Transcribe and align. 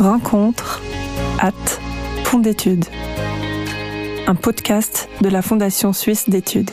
Rencontre, 0.00 0.82
hâte, 1.38 1.80
fond 2.24 2.40
d'études. 2.40 2.84
Un 4.26 4.34
podcast 4.34 5.08
de 5.20 5.28
la 5.28 5.40
Fondation 5.40 5.92
suisse 5.92 6.28
d'études. 6.28 6.70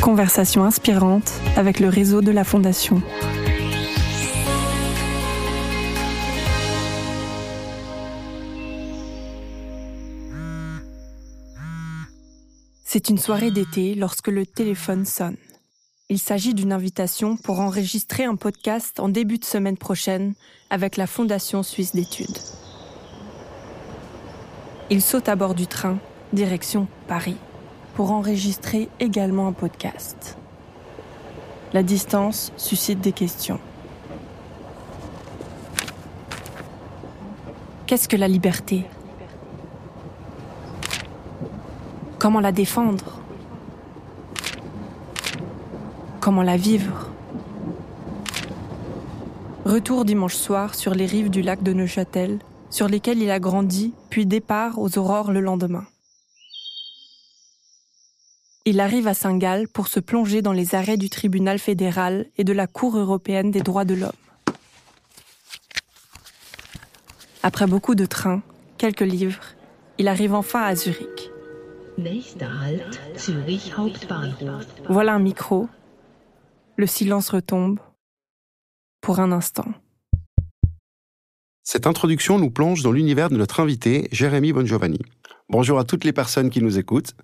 Conversation 0.00 0.64
inspirante 0.64 1.32
avec 1.56 1.78
le 1.78 1.88
réseau 1.88 2.22
de 2.22 2.32
la 2.32 2.42
Fondation. 2.42 3.00
C'est 12.84 13.08
une 13.08 13.18
soirée 13.18 13.52
d'été 13.52 13.94
lorsque 13.94 14.28
le 14.28 14.44
téléphone 14.44 15.04
sonne. 15.04 15.36
Il 16.12 16.18
s'agit 16.18 16.52
d'une 16.52 16.74
invitation 16.74 17.38
pour 17.38 17.60
enregistrer 17.60 18.26
un 18.26 18.36
podcast 18.36 19.00
en 19.00 19.08
début 19.08 19.38
de 19.38 19.46
semaine 19.46 19.78
prochaine 19.78 20.34
avec 20.68 20.98
la 20.98 21.06
Fondation 21.06 21.62
suisse 21.62 21.94
d'études. 21.94 22.36
Il 24.90 25.00
saute 25.00 25.30
à 25.30 25.36
bord 25.36 25.54
du 25.54 25.66
train, 25.66 25.96
direction 26.34 26.86
Paris, 27.08 27.38
pour 27.94 28.12
enregistrer 28.12 28.90
également 29.00 29.46
un 29.46 29.54
podcast. 29.54 30.36
La 31.72 31.82
distance 31.82 32.52
suscite 32.58 33.00
des 33.00 33.12
questions. 33.12 33.58
Qu'est-ce 37.86 38.06
que 38.06 38.18
la 38.18 38.28
liberté? 38.28 38.84
Comment 42.18 42.40
la 42.40 42.52
défendre? 42.52 43.21
Comment 46.22 46.44
la 46.44 46.56
vivre 46.56 47.10
Retour 49.64 50.04
dimanche 50.04 50.36
soir 50.36 50.76
sur 50.76 50.94
les 50.94 51.04
rives 51.04 51.30
du 51.30 51.42
lac 51.42 51.64
de 51.64 51.72
Neuchâtel, 51.72 52.38
sur 52.70 52.86
lesquelles 52.86 53.18
il 53.18 53.28
a 53.32 53.40
grandi, 53.40 53.92
puis 54.08 54.24
départ 54.24 54.78
aux 54.78 54.98
aurores 54.98 55.32
le 55.32 55.40
lendemain. 55.40 55.84
Il 58.64 58.78
arrive 58.78 59.08
à 59.08 59.14
Saint-Gall 59.14 59.66
pour 59.66 59.88
se 59.88 59.98
plonger 59.98 60.42
dans 60.42 60.52
les 60.52 60.76
arrêts 60.76 60.96
du 60.96 61.10
tribunal 61.10 61.58
fédéral 61.58 62.26
et 62.38 62.44
de 62.44 62.52
la 62.52 62.68
Cour 62.68 62.96
européenne 62.96 63.50
des 63.50 63.62
droits 63.62 63.84
de 63.84 63.94
l'homme. 63.94 64.12
Après 67.42 67.66
beaucoup 67.66 67.96
de 67.96 68.06
trains, 68.06 68.42
quelques 68.78 69.00
livres, 69.00 69.40
il 69.98 70.06
arrive 70.06 70.34
enfin 70.34 70.62
à 70.62 70.76
Zurich. 70.76 71.32
Voilà 74.88 75.14
un 75.14 75.18
micro, 75.18 75.68
le 76.76 76.86
silence 76.86 77.30
retombe. 77.30 77.78
Pour 79.00 79.20
un 79.20 79.32
instant. 79.32 79.66
Cette 81.64 81.86
introduction 81.86 82.38
nous 82.38 82.50
plonge 82.50 82.82
dans 82.82 82.92
l'univers 82.92 83.30
de 83.30 83.36
notre 83.36 83.60
invité, 83.60 84.08
Jérémy 84.12 84.52
Bongiovanni. 84.52 85.00
Bonjour 85.48 85.78
à 85.78 85.84
toutes 85.84 86.04
les 86.04 86.12
personnes 86.12 86.50
qui 86.50 86.62
nous 86.62 86.78
écoutent. 86.78 87.14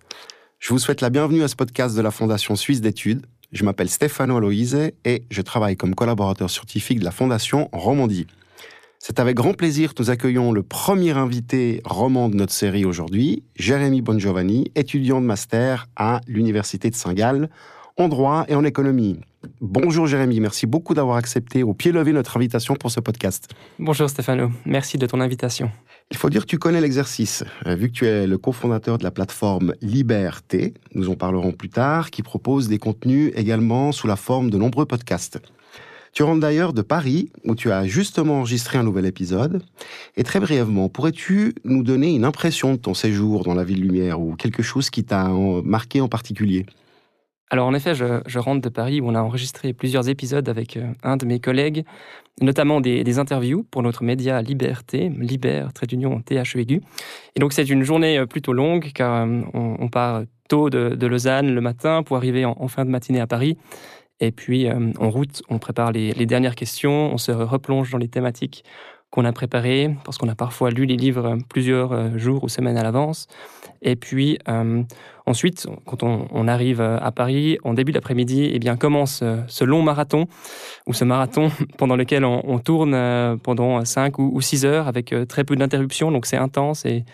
Je 0.58 0.72
vous 0.72 0.78
souhaite 0.78 1.00
la 1.00 1.10
bienvenue 1.10 1.42
à 1.42 1.48
ce 1.48 1.56
podcast 1.56 1.96
de 1.96 2.02
la 2.02 2.10
Fondation 2.10 2.56
Suisse 2.56 2.80
d'études. 2.80 3.26
Je 3.52 3.64
m'appelle 3.64 3.88
Stefano 3.88 4.36
Aloise 4.36 4.90
et 5.04 5.24
je 5.30 5.42
travaille 5.42 5.76
comme 5.76 5.94
collaborateur 5.94 6.50
scientifique 6.50 6.98
de 6.98 7.04
la 7.04 7.10
Fondation 7.10 7.68
Romandie. 7.72 8.26
C'est 8.98 9.20
avec 9.20 9.36
grand 9.36 9.54
plaisir 9.54 9.94
que 9.94 10.02
nous 10.02 10.10
accueillons 10.10 10.52
le 10.52 10.64
premier 10.64 11.12
invité 11.12 11.80
roman 11.84 12.28
de 12.28 12.34
notre 12.34 12.52
série 12.52 12.84
aujourd'hui, 12.84 13.44
Jérémy 13.54 14.02
Bongiovanni, 14.02 14.72
étudiant 14.74 15.20
de 15.20 15.26
master 15.26 15.86
à 15.94 16.20
l'Université 16.26 16.90
de 16.90 16.96
Saint-Gall, 16.96 17.48
en 17.98 18.08
droit 18.08 18.44
et 18.48 18.54
en 18.54 18.64
économie. 18.64 19.18
Bonjour 19.60 20.06
Jérémy, 20.06 20.40
merci 20.40 20.66
beaucoup 20.66 20.94
d'avoir 20.94 21.16
accepté 21.16 21.64
au 21.64 21.74
pied 21.74 21.90
levé 21.90 22.12
notre 22.12 22.36
invitation 22.36 22.74
pour 22.76 22.92
ce 22.92 23.00
podcast. 23.00 23.48
Bonjour 23.78 24.08
Stéphano, 24.08 24.50
merci 24.64 24.98
de 24.98 25.06
ton 25.06 25.20
invitation. 25.20 25.70
Il 26.10 26.16
faut 26.16 26.30
dire 26.30 26.42
que 26.42 26.46
tu 26.46 26.58
connais 26.58 26.80
l'exercice, 26.80 27.44
euh, 27.66 27.74
vu 27.74 27.88
que 27.88 27.92
tu 27.92 28.06
es 28.06 28.26
le 28.26 28.38
cofondateur 28.38 28.98
de 28.98 29.04
la 29.04 29.10
plateforme 29.10 29.74
Liberté, 29.82 30.74
nous 30.94 31.10
en 31.10 31.16
parlerons 31.16 31.52
plus 31.52 31.68
tard, 31.68 32.10
qui 32.10 32.22
propose 32.22 32.68
des 32.68 32.78
contenus 32.78 33.32
également 33.34 33.92
sous 33.92 34.06
la 34.06 34.16
forme 34.16 34.48
de 34.48 34.56
nombreux 34.56 34.86
podcasts. 34.86 35.40
Tu 36.12 36.22
rentres 36.22 36.40
d'ailleurs 36.40 36.72
de 36.72 36.82
Paris, 36.82 37.30
où 37.44 37.54
tu 37.54 37.70
as 37.70 37.86
justement 37.86 38.38
enregistré 38.38 38.78
un 38.78 38.82
nouvel 38.82 39.06
épisode. 39.06 39.62
Et 40.16 40.24
très 40.24 40.40
brièvement, 40.40 40.88
pourrais-tu 40.88 41.54
nous 41.64 41.82
donner 41.82 42.14
une 42.14 42.24
impression 42.24 42.72
de 42.72 42.78
ton 42.78 42.94
séjour 42.94 43.44
dans 43.44 43.54
la 43.54 43.62
ville 43.62 43.82
lumière 43.82 44.20
ou 44.20 44.34
quelque 44.34 44.62
chose 44.62 44.88
qui 44.88 45.04
t'a 45.04 45.28
marqué 45.62 46.00
en 46.00 46.08
particulier? 46.08 46.64
Alors 47.50 47.66
en 47.66 47.74
effet, 47.74 47.94
je, 47.94 48.38
rentre 48.38 48.60
de 48.60 48.68
Paris 48.68 49.00
où 49.00 49.08
on 49.08 49.14
a 49.14 49.22
enregistré 49.22 49.72
plusieurs 49.72 50.08
épisodes 50.08 50.48
avec 50.48 50.76
euh, 50.76 50.92
un 51.02 51.16
de 51.16 51.24
mes 51.24 51.40
collègues, 51.40 51.84
notamment 52.42 52.80
des, 52.80 53.18
interviews 53.18 53.64
pour 53.70 53.82
notre 53.82 54.04
média 54.04 54.42
Liberté, 54.42 55.08
Liber, 55.08 55.66
trait 55.74 55.86
d'union 55.86 56.20
THEU. 56.20 56.80
Et 57.34 57.40
donc 57.40 57.52
c'est 57.54 57.68
une 57.68 57.82
journée 57.82 58.18
euh, 58.18 58.26
plutôt 58.26 58.52
longue 58.52 58.90
car 58.92 59.26
euh, 59.26 59.40
on, 59.54 59.88
part 59.88 60.22
tôt 60.48 60.68
de, 60.68 61.06
Lausanne 61.06 61.54
le 61.54 61.60
matin 61.60 62.02
pour 62.02 62.16
arriver 62.16 62.44
en, 62.44 62.68
fin 62.68 62.84
de 62.84 62.90
matinée 62.90 63.20
à 63.20 63.26
Paris. 63.26 63.56
Et 64.20 64.32
puis 64.32 64.68
en 64.68 65.10
route, 65.10 65.42
on 65.48 65.60
prépare 65.60 65.92
les 65.92 66.26
dernières 66.26 66.56
questions, 66.56 67.12
on 67.12 67.18
se 67.18 67.30
replonge 67.30 67.92
dans 67.92 67.98
les 67.98 68.08
thématiques 68.08 68.64
qu'on 69.10 69.24
a 69.24 69.32
préparées, 69.32 69.96
parce 70.04 70.18
qu'on 70.18 70.28
a 70.28 70.34
parfois 70.34 70.70
lu 70.70 70.84
les 70.84 70.96
livres 70.96 71.38
plusieurs 71.48 72.18
jours 72.18 72.44
ou 72.44 72.48
semaines 72.48 72.76
à 72.76 72.82
l'avance. 72.82 73.26
Et 73.82 73.96
puis 73.96 74.38
euh, 74.48 74.82
ensuite, 75.26 75.66
quand 75.86 76.02
on, 76.02 76.48
arrive 76.48 76.80
à 76.80 77.10
Paris, 77.12 77.58
en 77.64 77.74
début 77.74 77.92
d'après-midi, 77.92 78.50
eh 78.52 78.58
bien 78.58 78.76
commence 78.76 79.20
euh, 79.22 79.38
ce 79.46 79.64
long 79.64 79.82
marathon, 79.82 80.26
ou 80.86 80.92
ce 80.92 81.04
marathon 81.04 81.50
pendant 81.78 81.96
lequel 81.96 82.24
on, 82.24 82.58
tourne 82.58 82.94
euh, 82.94 83.36
pendant 83.36 83.84
5 83.84 84.18
ou, 84.18 84.40
6 84.40 84.64
heures 84.64 84.88
avec 84.88 85.14
très 85.28 85.44
peu 85.44 85.56
d'interruptions, 85.56 86.10
donc 86.10 86.26
c'est 86.26 86.36
intense 86.36 86.84
et 86.84 87.04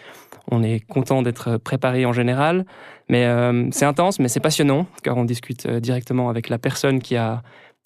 on 0.51 0.63
est 0.63 0.81
content 0.81 1.23
d'être 1.23 1.57
préparé 1.57 2.07
en 2.07 2.13
général. 2.13 2.65
Mais 3.09 3.27
c'est 3.71 3.85
intense, 3.85 4.19
mais 4.19 4.29
c'est 4.29 4.41
passionnant, 4.41 4.87
car 5.03 5.19
on 5.19 5.25
discute 5.25 5.67
directement 5.67 6.31
avec 6.31 6.49
la 6.49 6.59
personne 6.59 7.01
qui 7.01 7.17
a 7.17 7.43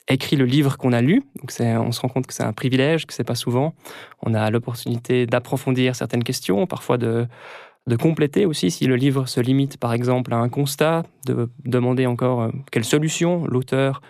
écrit 0.09 0.37
le 0.37 0.45
livre 0.45 0.77
qu'on 0.77 0.93
a 0.93 1.01
lu. 1.01 1.23
Donc 1.41 1.53
on 1.61 1.93
se 1.93 2.01
rend 2.01 2.09
compte 2.09 2.27
que 2.27 2.35
c'est 2.35 2.43
un 2.43 2.53
privilège, 2.53 3.07
que 3.07 3.13
c'est 3.13 3.25
pas 3.25 3.35
souvent. 3.35 3.75
On 4.23 4.35
a 4.35 4.51
l'opportunité 4.51 5.27
d'approfondir 5.27 5.95
certaines 5.97 6.25
questions, 6.25 6.67
parfois 6.67 6.99
de 6.99 7.27
compléter 7.97 8.47
aussi 8.47 8.71
si 8.71 8.87
le 8.87 8.97
livre 8.97 9.27
se 9.27 9.41
limite 9.41 9.79
par 9.79 9.93
exemple 9.93 10.35
à 10.35 10.37
un 10.37 10.49
constat, 10.49 11.05
de 11.27 11.51
demander 11.65 12.07
encore 12.07 12.43
euh, 12.43 12.51
quelle 12.71 12.85
solution 12.85 13.47
l'auteur 13.47 14.03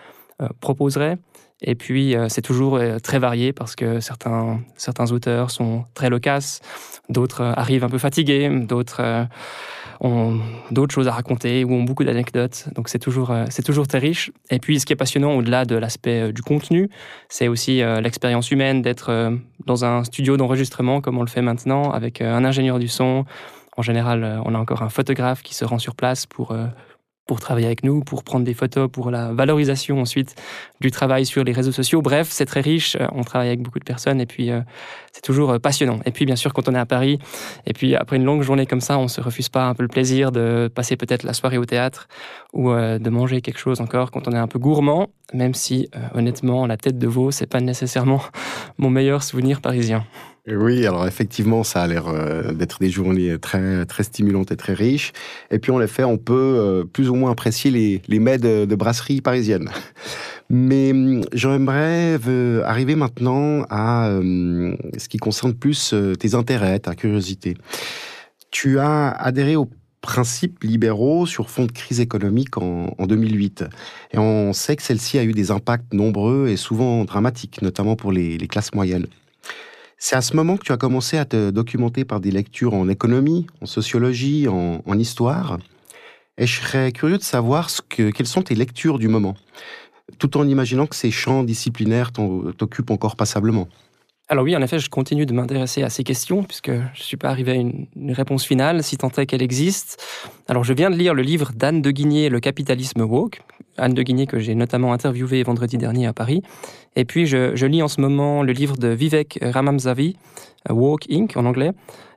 euh, 0.42 0.48
proposerait. 0.60 1.18
Et 1.60 1.74
puis 1.74 2.16
euh, 2.16 2.28
c'est 2.28 2.42
toujours 2.42 2.80
très 3.02 3.18
varié 3.18 3.52
parce 3.52 3.74
que 3.74 4.00
certains, 4.00 4.60
certains 4.76 5.10
auteurs 5.12 5.50
sont 5.50 5.84
très 5.94 6.10
loquaces, 6.10 6.60
d'autres 7.08 7.42
arrivent 7.42 7.84
un 7.84 7.88
peu 7.88 7.98
fatigués, 7.98 8.48
d'autres 8.48 9.26
ont 10.00 10.38
d'autres 10.70 10.94
choses 10.94 11.08
à 11.08 11.12
raconter 11.12 11.64
ou 11.64 11.72
ont 11.72 11.82
beaucoup 11.82 12.04
d'anecdotes. 12.04 12.68
Donc 12.74 12.88
c'est 12.88 12.98
toujours, 12.98 13.34
c'est 13.50 13.62
toujours 13.62 13.86
très 13.88 13.98
riche. 13.98 14.30
Et 14.50 14.58
puis 14.58 14.80
ce 14.80 14.86
qui 14.86 14.92
est 14.92 14.96
passionnant 14.96 15.32
au-delà 15.32 15.64
de 15.64 15.76
l'aspect 15.76 16.32
du 16.32 16.42
contenu, 16.42 16.88
c'est 17.28 17.48
aussi 17.48 17.82
l'expérience 18.02 18.50
humaine 18.50 18.82
d'être 18.82 19.32
dans 19.66 19.84
un 19.84 20.04
studio 20.04 20.36
d'enregistrement 20.36 21.00
comme 21.00 21.18
on 21.18 21.22
le 21.22 21.28
fait 21.28 21.42
maintenant 21.42 21.90
avec 21.90 22.20
un 22.20 22.44
ingénieur 22.44 22.78
du 22.78 22.88
son, 22.88 23.24
en 23.78 23.82
général, 23.82 24.24
euh, 24.24 24.40
on 24.44 24.54
a 24.56 24.58
encore 24.58 24.82
un 24.82 24.88
photographe 24.88 25.42
qui 25.42 25.54
se 25.54 25.64
rend 25.64 25.78
sur 25.78 25.94
place 25.94 26.26
pour, 26.26 26.50
euh, 26.50 26.66
pour 27.28 27.38
travailler 27.38 27.66
avec 27.66 27.84
nous, 27.84 28.00
pour 28.00 28.24
prendre 28.24 28.44
des 28.44 28.54
photos, 28.54 28.90
pour 28.90 29.12
la 29.12 29.32
valorisation 29.32 30.00
ensuite 30.00 30.34
du 30.80 30.90
travail 30.90 31.24
sur 31.24 31.44
les 31.44 31.52
réseaux 31.52 31.70
sociaux. 31.70 32.02
Bref, 32.02 32.28
c'est 32.30 32.46
très 32.46 32.60
riche, 32.60 32.96
euh, 32.96 33.06
on 33.12 33.22
travaille 33.22 33.48
avec 33.48 33.62
beaucoup 33.62 33.78
de 33.78 33.84
personnes 33.84 34.20
et 34.20 34.26
puis 34.26 34.50
c'est 35.12 35.20
toujours 35.20 35.60
passionnant. 35.60 36.00
Et 36.06 36.10
puis 36.10 36.24
bien 36.24 36.36
sûr, 36.36 36.52
quand 36.52 36.68
on 36.68 36.74
est 36.74 36.78
à 36.78 36.86
Paris, 36.86 37.20
et 37.66 37.72
puis 37.72 37.94
après 37.94 38.16
une 38.16 38.24
longue 38.24 38.42
journée 38.42 38.66
comme 38.66 38.80
ça, 38.80 38.98
on 38.98 39.06
se 39.06 39.20
refuse 39.20 39.48
pas 39.48 39.66
un 39.66 39.74
peu 39.74 39.82
le 39.82 39.88
plaisir 39.88 40.32
de 40.32 40.68
passer 40.74 40.96
peut-être 40.96 41.22
la 41.22 41.34
soirée 41.34 41.58
au 41.58 41.66
théâtre 41.66 42.08
ou 42.52 42.72
de 42.72 43.10
manger 43.10 43.42
quelque 43.42 43.58
chose 43.58 43.80
encore 43.80 44.10
quand 44.10 44.26
on 44.26 44.32
est 44.32 44.38
un 44.38 44.48
peu 44.48 44.58
gourmand, 44.58 45.08
même 45.34 45.54
si 45.54 45.88
honnêtement, 46.14 46.66
la 46.66 46.76
tête 46.76 46.98
de 46.98 47.06
veau, 47.06 47.30
c'est 47.30 47.46
pas 47.46 47.60
nécessairement 47.60 48.22
mon 48.78 48.90
meilleur 48.90 49.22
souvenir 49.22 49.60
parisien. 49.60 50.04
Oui, 50.50 50.86
alors 50.86 51.06
effectivement, 51.06 51.62
ça 51.62 51.82
a 51.82 51.86
l'air 51.86 52.08
euh, 52.08 52.52
d'être 52.52 52.78
des 52.78 52.88
journées 52.88 53.38
très, 53.38 53.84
très 53.84 54.02
stimulantes 54.02 54.50
et 54.50 54.56
très 54.56 54.72
riches. 54.72 55.12
Et 55.50 55.58
puis, 55.58 55.72
en 55.72 55.80
effet, 55.80 56.04
on 56.04 56.16
peut 56.16 56.34
euh, 56.34 56.84
plus 56.84 57.10
ou 57.10 57.14
moins 57.14 57.30
apprécier 57.32 57.70
les, 57.70 58.00
les 58.08 58.18
mets 58.18 58.38
de, 58.38 58.74
brasserie 58.74 59.20
parisienne. 59.20 59.68
Mais 60.48 60.92
hum, 60.92 61.22
j'aimerais 61.34 62.16
euh, 62.26 62.62
arriver 62.64 62.94
maintenant 62.94 63.66
à 63.68 64.10
ce 64.96 65.08
qui 65.08 65.18
concerne 65.18 65.52
plus 65.52 65.94
tes 66.18 66.34
intérêts, 66.34 66.78
ta 66.78 66.94
curiosité. 66.94 67.54
Tu 68.50 68.78
as 68.78 69.10
adhéré 69.10 69.56
aux 69.56 69.68
principes 70.00 70.64
libéraux 70.64 71.26
sur 71.26 71.50
fond 71.50 71.66
de 71.66 71.72
crise 71.72 72.00
économique 72.00 72.56
en, 72.56 72.94
en 72.96 73.06
2008. 73.06 73.64
Et 74.12 74.18
on 74.18 74.54
sait 74.54 74.76
que 74.76 74.82
celle-ci 74.82 75.18
a 75.18 75.24
eu 75.24 75.32
des 75.32 75.50
impacts 75.50 75.92
nombreux 75.92 76.48
et 76.48 76.56
souvent 76.56 77.04
dramatiques, 77.04 77.60
notamment 77.60 77.96
pour 77.96 78.12
les 78.12 78.38
classes 78.48 78.72
moyennes. 78.72 79.06
C'est 80.00 80.14
à 80.14 80.22
ce 80.22 80.36
moment 80.36 80.56
que 80.56 80.64
tu 80.64 80.70
as 80.70 80.76
commencé 80.76 81.18
à 81.18 81.24
te 81.24 81.50
documenter 81.50 82.04
par 82.04 82.20
des 82.20 82.30
lectures 82.30 82.72
en 82.72 82.88
économie, 82.88 83.48
en 83.60 83.66
sociologie, 83.66 84.46
en, 84.46 84.98
histoire. 84.98 85.58
Et 86.38 86.46
je 86.46 86.60
serais 86.60 86.92
curieux 86.92 87.18
de 87.18 87.22
savoir 87.24 87.68
ce 87.68 87.82
que, 87.82 88.10
quelles 88.10 88.28
sont 88.28 88.42
tes 88.42 88.54
lectures 88.54 89.00
du 89.00 89.08
moment, 89.08 89.34
tout 90.20 90.36
en 90.36 90.46
imaginant 90.46 90.86
que 90.86 90.94
ces 90.94 91.10
champs 91.10 91.42
disciplinaires 91.42 92.12
t'occupent 92.12 92.92
encore 92.92 93.16
passablement. 93.16 93.66
Alors 94.30 94.44
oui, 94.44 94.54
en 94.54 94.60
effet, 94.60 94.78
je 94.78 94.90
continue 94.90 95.24
de 95.24 95.32
m'intéresser 95.32 95.82
à 95.82 95.88
ces 95.88 96.04
questions, 96.04 96.42
puisque 96.42 96.70
je 96.70 96.76
ne 96.76 97.02
suis 97.02 97.16
pas 97.16 97.30
arrivé 97.30 97.52
à 97.52 97.54
une, 97.54 97.86
réponse 98.10 98.44
finale, 98.44 98.82
si 98.82 98.98
tant 98.98 99.08
est 99.08 99.24
qu'elle 99.24 99.40
existe. 99.40 100.02
Alors 100.48 100.64
je 100.64 100.74
viens 100.74 100.90
de 100.90 100.96
lire 100.96 101.14
le 101.14 101.22
livre 101.22 101.52
d'Anne 101.54 101.80
de 101.80 101.90
Guigné, 101.90 102.28
Le 102.28 102.38
capitalisme 102.38 103.00
woke. 103.00 103.40
Anne 103.78 103.94
de 103.94 104.02
Guigné, 104.02 104.26
que 104.26 104.38
j'ai 104.38 104.54
notamment 104.54 104.92
interviewé 104.92 105.42
vendredi 105.42 105.78
dernier 105.78 106.06
à 106.06 106.12
Paris. 106.12 106.42
Et 106.94 107.06
puis 107.06 107.26
je, 107.26 107.64
lis 107.64 107.82
en 107.82 107.88
ce 107.88 108.00
moment 108.02 108.42
le 108.42 108.52
livre 108.52 108.76
de 108.76 108.88
Vivek 108.88 109.38
Ramamzavi, 109.40 110.16
Woke 110.68 111.06
Inc. 111.10 111.36
en 111.36 111.46
anglais. 111.46 111.72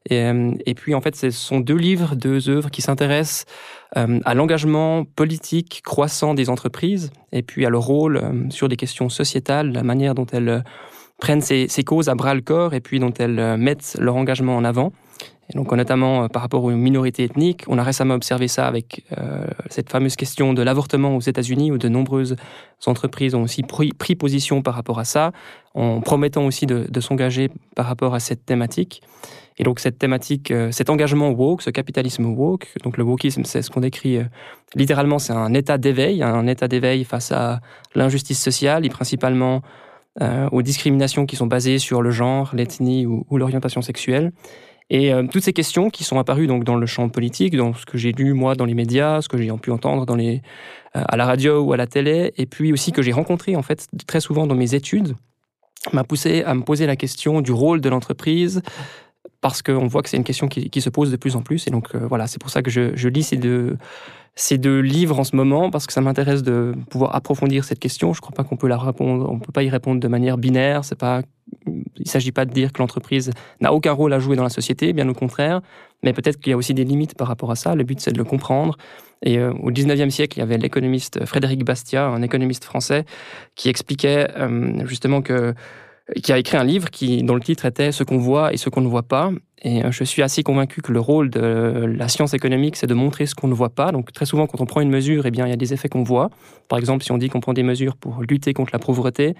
Et, 0.09 0.23
euh, 0.23 0.53
et, 0.65 0.73
puis, 0.73 0.95
en 0.95 1.01
fait, 1.01 1.15
ce 1.15 1.29
sont 1.29 1.59
deux 1.59 1.75
livres, 1.75 2.15
deux 2.15 2.49
œuvres 2.49 2.71
qui 2.71 2.81
s'intéressent 2.81 3.45
euh, 3.97 4.19
à 4.25 4.33
l'engagement 4.33 5.05
politique 5.05 5.81
croissant 5.85 6.33
des 6.33 6.49
entreprises 6.49 7.11
et 7.31 7.43
puis 7.43 7.67
à 7.67 7.69
leur 7.69 7.83
rôle 7.83 8.17
euh, 8.17 8.49
sur 8.49 8.67
des 8.67 8.77
questions 8.77 9.09
sociétales, 9.09 9.71
la 9.71 9.83
manière 9.83 10.15
dont 10.15 10.25
elles 10.25 10.63
prennent 11.21 11.41
ces, 11.41 11.83
causes 11.85 12.09
à 12.09 12.15
bras 12.15 12.33
le 12.33 12.41
corps 12.41 12.73
et 12.73 12.81
puis 12.81 12.99
dont 12.99 13.13
elles 13.17 13.39
euh, 13.39 13.55
mettent 13.55 13.95
leur 13.99 14.17
engagement 14.17 14.57
en 14.57 14.65
avant. 14.65 14.91
Et 15.49 15.57
donc, 15.57 15.71
notamment 15.71 16.23
euh, 16.23 16.27
par 16.27 16.41
rapport 16.41 16.63
aux 16.63 16.71
minorités 16.71 17.23
ethniques, 17.23 17.63
on 17.67 17.77
a 17.77 17.83
récemment 17.83 18.15
observé 18.15 18.47
ça 18.47 18.67
avec 18.67 19.05
euh, 19.17 19.45
cette 19.69 19.89
fameuse 19.89 20.15
question 20.15 20.53
de 20.53 20.63
l'avortement 20.63 21.15
aux 21.15 21.21
États-Unis, 21.21 21.71
où 21.71 21.77
de 21.77 21.87
nombreuses 21.87 22.35
entreprises 22.87 23.35
ont 23.35 23.43
aussi 23.43 23.61
pris, 23.61 24.15
position 24.15 24.63
par 24.63 24.73
rapport 24.73 24.99
à 24.99 25.05
ça, 25.05 25.31
en 25.75 26.01
promettant 26.01 26.45
aussi 26.45 26.65
de, 26.65 26.99
s'engager 26.99 27.49
par 27.75 27.85
rapport 27.85 28.15
à 28.15 28.19
cette 28.19 28.43
thématique. 28.45 29.03
Et 29.57 29.63
donc, 29.63 29.79
cette 29.79 29.99
thématique, 29.99 30.51
cet 30.71 30.89
engagement 30.89 31.29
woke, 31.29 31.61
ce 31.61 31.69
capitalisme 31.69 32.25
woke, 32.25 32.67
donc 32.83 32.97
le 32.97 33.03
wokisme, 33.03 33.43
c'est 33.43 33.61
ce 33.61 33.69
qu'on 33.69 33.81
décrit 33.81 34.17
littéralement, 34.73 35.19
c'est 35.19 35.33
un 35.33 35.53
état 35.53 35.77
d'éveil, 35.77 36.23
un 36.23 36.47
état 36.47 36.67
d'éveil 36.67 37.03
face 37.03 37.31
à 37.31 37.59
l'injustice 37.93 38.41
sociale 38.41 38.85
et 38.85 38.89
principalement 38.89 39.61
euh, 40.19 40.49
aux 40.51 40.61
discriminations 40.61 41.25
qui 41.25 41.37
sont 41.37 41.47
basées 41.47 41.79
sur 41.79 42.01
le 42.01 42.11
genre, 42.11 42.51
l'ethnie 42.53 43.05
ou, 43.05 43.25
l'orientation 43.37 43.81
sexuelle. 43.81 44.33
Et 44.89 45.13
euh, 45.13 45.23
toutes 45.31 45.43
ces 45.43 45.53
questions 45.53 45.89
qui 45.89 46.03
sont 46.03 46.19
apparues 46.19 46.47
donc 46.47 46.65
dans 46.65 46.75
le 46.75 46.85
champ 46.85 47.07
politique, 47.07 47.55
dans 47.55 47.73
ce 47.73 47.85
que 47.85 47.97
j'ai 47.97 48.11
lu 48.11 48.33
moi 48.33 48.55
dans 48.55 48.65
les 48.65 48.73
médias, 48.73 49.21
ce 49.21 49.29
que 49.29 49.37
j'ai 49.37 49.49
pu 49.53 49.71
entendre 49.71 50.05
euh, 50.09 50.39
à 50.93 51.15
la 51.15 51.25
radio 51.25 51.61
ou 51.61 51.71
à 51.71 51.77
la 51.77 51.87
télé, 51.87 52.33
et 52.37 52.45
puis 52.45 52.73
aussi 52.73 52.91
que 52.91 53.01
j'ai 53.01 53.13
rencontré 53.13 53.55
en 53.55 53.61
fait 53.61 53.87
très 54.05 54.19
souvent 54.19 54.47
dans 54.47 54.55
mes 54.55 54.75
études, 54.75 55.15
m'a 55.93 56.03
poussé 56.03 56.43
à 56.43 56.53
me 56.55 56.63
poser 56.63 56.87
la 56.87 56.97
question 56.97 57.39
du 57.39 57.53
rôle 57.53 57.79
de 57.79 57.87
l'entreprise, 57.87 58.61
parce 59.41 59.61
qu'on 59.61 59.87
voit 59.87 60.01
que 60.01 60.09
c'est 60.09 60.17
une 60.17 60.23
question 60.23 60.47
qui, 60.47 60.81
se 60.81 60.89
pose 60.89 61.11
de 61.11 61.17
plus 61.17 61.35
en 61.35 61.41
plus. 61.41 61.67
Et 61.67 61.71
donc 61.71 61.95
voilà, 61.95 62.27
c'est 62.27 62.39
pour 62.39 62.49
ça 62.49 62.61
que 62.61 62.69
je, 62.69 63.07
lis 63.07 63.23
ces 63.23 64.57
deux, 64.57 64.79
livres 64.79 65.19
en 65.19 65.23
ce 65.23 65.35
moment 65.35 65.71
parce 65.71 65.87
que 65.87 65.93
ça 65.93 66.01
m'intéresse 66.01 66.43
de 66.43 66.73
pouvoir 66.89 67.15
approfondir 67.15 67.63
cette 67.63 67.79
question. 67.79 68.13
Je 68.13 68.19
ne 68.19 68.21
crois 68.21 68.35
pas 68.35 68.43
qu'on 68.43 68.55
peut 68.55 68.69
peut 68.69 69.51
pas 69.51 69.63
y 69.63 69.69
répondre 69.69 69.99
de 69.99 70.07
manière 70.07 70.37
binaire. 70.37 70.81
Il 71.97 72.09
s'agit 72.09 72.31
pas 72.31 72.45
de 72.45 72.51
dire 72.51 72.71
que 72.71 72.79
l'entreprise 72.79 73.31
n'a 73.59 73.73
aucun 73.73 73.91
rôle 73.91 74.13
à 74.13 74.19
jouer 74.19 74.35
dans 74.35 74.43
la 74.43 74.49
société, 74.49 74.93
bien 74.93 75.07
au 75.09 75.13
contraire. 75.13 75.61
Mais 76.03 76.13
peut-être 76.13 76.39
qu'il 76.39 76.51
y 76.51 76.53
a 76.53 76.57
aussi 76.57 76.73
des 76.73 76.83
limites 76.83 77.15
par 77.15 77.27
rapport 77.27 77.51
à 77.51 77.55
ça. 77.55 77.75
Le 77.75 77.83
but, 77.83 77.99
c'est 77.99 78.11
de 78.11 78.17
le 78.17 78.23
comprendre. 78.23 78.77
Euh, 79.27 79.53
au 79.61 79.71
19e 79.71 80.09
siècle, 80.09 80.37
il 80.37 80.41
y 80.41 80.43
avait 80.43 80.57
l'économiste 80.57 81.25
Frédéric 81.25 81.63
Bastiat, 81.63 82.07
un 82.07 82.21
économiste 82.21 82.63
français, 82.63 83.05
qui 83.55 83.69
expliquait 83.69 84.27
euh, 84.37 84.85
justement 84.87 85.21
que 85.21 85.53
qui 86.19 86.31
a 86.31 86.37
écrit 86.37 86.57
un 86.57 86.63
livre 86.63 86.89
qui, 86.89 87.23
dont 87.23 87.35
le 87.35 87.41
titre 87.41 87.65
était 87.65 87.91
Ce 87.91 88.03
qu'on 88.03 88.17
voit 88.17 88.53
et 88.53 88.57
ce 88.57 88.69
qu'on 88.69 88.81
ne 88.81 88.87
voit 88.87 89.03
pas. 89.03 89.31
Et 89.63 89.83
euh, 89.83 89.91
je 89.91 90.03
suis 90.03 90.21
assez 90.21 90.43
convaincu 90.43 90.81
que 90.81 90.91
le 90.91 90.99
rôle 90.99 91.29
de 91.29 91.85
la 91.97 92.07
science 92.07 92.33
économique, 92.33 92.75
c'est 92.75 92.87
de 92.87 92.93
montrer 92.93 93.25
ce 93.25 93.35
qu'on 93.35 93.47
ne 93.47 93.53
voit 93.53 93.69
pas. 93.69 93.91
Donc 93.91 94.11
très 94.11 94.25
souvent, 94.25 94.47
quand 94.47 94.59
on 94.61 94.65
prend 94.65 94.81
une 94.81 94.89
mesure, 94.89 95.25
eh 95.25 95.31
bien, 95.31 95.45
il 95.45 95.49
y 95.49 95.53
a 95.53 95.57
des 95.57 95.73
effets 95.73 95.89
qu'on 95.89 96.03
voit. 96.03 96.29
Par 96.67 96.79
exemple, 96.79 97.03
si 97.03 97.11
on 97.11 97.17
dit 97.17 97.29
qu'on 97.29 97.39
prend 97.39 97.53
des 97.53 97.63
mesures 97.63 97.95
pour 97.95 98.21
lutter 98.21 98.53
contre 98.53 98.71
la 98.73 98.79
pauvreté, 98.79 99.35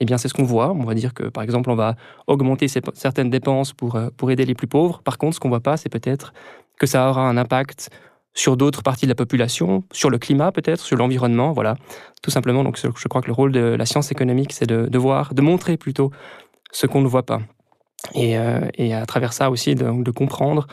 eh 0.00 0.04
bien, 0.04 0.18
c'est 0.18 0.28
ce 0.28 0.34
qu'on 0.34 0.44
voit. 0.44 0.72
On 0.72 0.84
va 0.84 0.94
dire 0.94 1.14
que, 1.14 1.24
par 1.24 1.42
exemple, 1.42 1.70
on 1.70 1.74
va 1.74 1.96
augmenter 2.26 2.68
certaines 2.68 3.30
dépenses 3.30 3.72
pour, 3.72 3.96
euh, 3.96 4.08
pour 4.16 4.30
aider 4.30 4.44
les 4.44 4.54
plus 4.54 4.66
pauvres. 4.66 5.02
Par 5.02 5.18
contre, 5.18 5.34
ce 5.34 5.40
qu'on 5.40 5.48
ne 5.48 5.52
voit 5.52 5.60
pas, 5.60 5.76
c'est 5.76 5.88
peut-être 5.88 6.32
que 6.78 6.86
ça 6.86 7.08
aura 7.08 7.28
un 7.28 7.36
impact 7.36 7.90
sur 8.36 8.56
d'autres 8.56 8.82
parties 8.82 9.06
de 9.06 9.10
la 9.10 9.16
population, 9.16 9.82
sur 9.90 10.10
le 10.10 10.18
climat 10.18 10.52
peut-être, 10.52 10.80
sur 10.80 10.96
l'environnement, 10.96 11.52
voilà, 11.52 11.76
tout 12.22 12.30
simplement. 12.30 12.62
Donc 12.62 12.78
je 12.78 13.08
crois 13.08 13.22
que 13.22 13.26
le 13.26 13.32
rôle 13.32 13.50
de 13.50 13.60
la 13.60 13.86
science 13.86 14.12
économique, 14.12 14.52
c'est 14.52 14.66
de, 14.66 14.98
voir, 14.98 15.34
de 15.34 15.40
montrer 15.42 15.76
plutôt 15.76 16.12
ce 16.70 16.86
qu'on 16.86 17.00
ne 17.00 17.08
voit 17.08 17.24
pas. 17.24 17.40
Et, 18.14 18.38
euh, 18.38 18.60
à 18.92 19.06
travers 19.06 19.32
ça 19.32 19.50
aussi, 19.50 19.74
de, 19.74 20.10
comprendre 20.10 20.66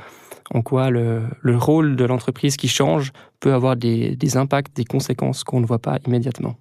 en 0.53 0.61
quoi 0.61 0.89
le, 0.89 1.23
rôle 1.45 1.95
de 1.95 2.03
l'entreprise 2.03 2.57
qui 2.57 2.67
change 2.67 3.13
peut 3.39 3.53
avoir 3.53 3.77
des, 3.77 4.37
impacts, 4.37 4.75
des 4.75 4.85
conséquences 4.85 5.45
qu'on 5.45 5.61
ne 5.61 5.65
voit 5.65 5.79
pas 5.79 5.99
immédiatement. 6.05 6.55